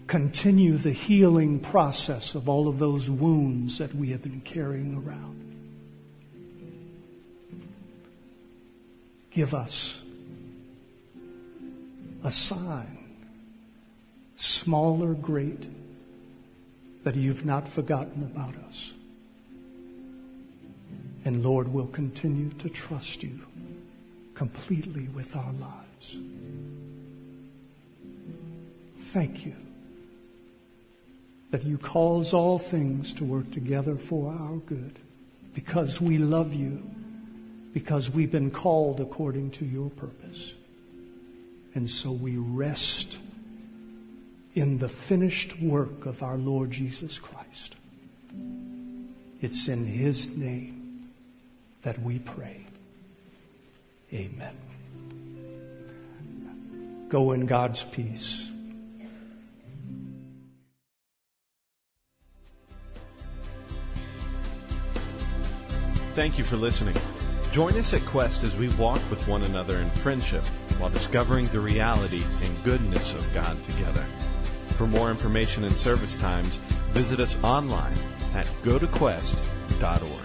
Continue 0.07 0.77
the 0.77 0.91
healing 0.91 1.59
process 1.59 2.35
of 2.35 2.47
all 2.47 2.67
of 2.69 2.79
those 2.79 3.09
wounds 3.09 3.79
that 3.79 3.93
we 3.93 4.11
have 4.11 4.21
been 4.21 4.39
carrying 4.41 4.95
around. 4.95 5.41
Give 9.31 9.53
us 9.53 10.01
a 12.23 12.31
sign, 12.31 13.09
small 14.37 15.03
or 15.03 15.15
great, 15.15 15.67
that 17.03 17.15
you've 17.15 17.45
not 17.45 17.67
forgotten 17.67 18.23
about 18.23 18.55
us. 18.67 18.93
And 21.25 21.43
Lord, 21.43 21.67
we'll 21.67 21.87
continue 21.87 22.51
to 22.59 22.69
trust 22.69 23.23
you 23.23 23.39
completely 24.35 25.07
with 25.07 25.35
our 25.35 25.53
lives. 25.53 26.17
Thank 28.97 29.45
you 29.45 29.55
that 31.49 31.63
you 31.63 31.77
cause 31.77 32.33
all 32.33 32.59
things 32.59 33.13
to 33.13 33.23
work 33.23 33.49
together 33.49 33.95
for 33.95 34.31
our 34.33 34.57
good 34.57 34.99
because 35.53 35.99
we 36.01 36.17
love 36.17 36.53
you, 36.53 36.83
because 37.73 38.11
we've 38.11 38.31
been 38.31 38.51
called 38.51 38.99
according 38.99 39.49
to 39.51 39.65
your 39.65 39.89
purpose. 39.91 40.53
And 41.73 41.89
so 41.89 42.11
we 42.11 42.37
rest 42.37 43.17
in 44.53 44.77
the 44.77 44.89
finished 44.89 45.59
work 45.59 46.05
of 46.05 46.21
our 46.21 46.37
Lord 46.37 46.71
Jesus 46.71 47.17
Christ. 47.17 47.75
It's 49.41 49.67
in 49.67 49.85
His 49.85 50.35
name 50.35 50.74
that 51.85 51.97
we 52.01 52.17
pray. 52.17 52.65
Amen. 54.11 54.55
Go 57.09 57.31
in 57.31 57.45
God's 57.45 57.83
peace. 57.83 58.51
Thank 66.13 66.39
you 66.39 66.43
for 66.43 66.57
listening. 66.57 66.95
Join 67.51 67.77
us 67.77 67.93
at 67.93 68.01
Quest 68.01 68.43
as 68.43 68.55
we 68.57 68.69
walk 68.75 69.01
with 69.11 69.27
one 69.27 69.43
another 69.43 69.77
in 69.77 69.89
friendship 69.91 70.43
while 70.79 70.89
discovering 70.89 71.47
the 71.49 71.59
reality 71.59 72.23
and 72.41 72.63
goodness 72.63 73.13
of 73.13 73.31
God 73.33 73.61
together. 73.63 74.03
For 74.77 74.87
more 74.87 75.11
information 75.11 75.63
and 75.65 75.77
service 75.77 76.17
times, 76.17 76.57
visit 76.93 77.19
us 77.19 77.37
online 77.43 77.93
at 78.33 78.47
gotoquest.org. 78.63 80.24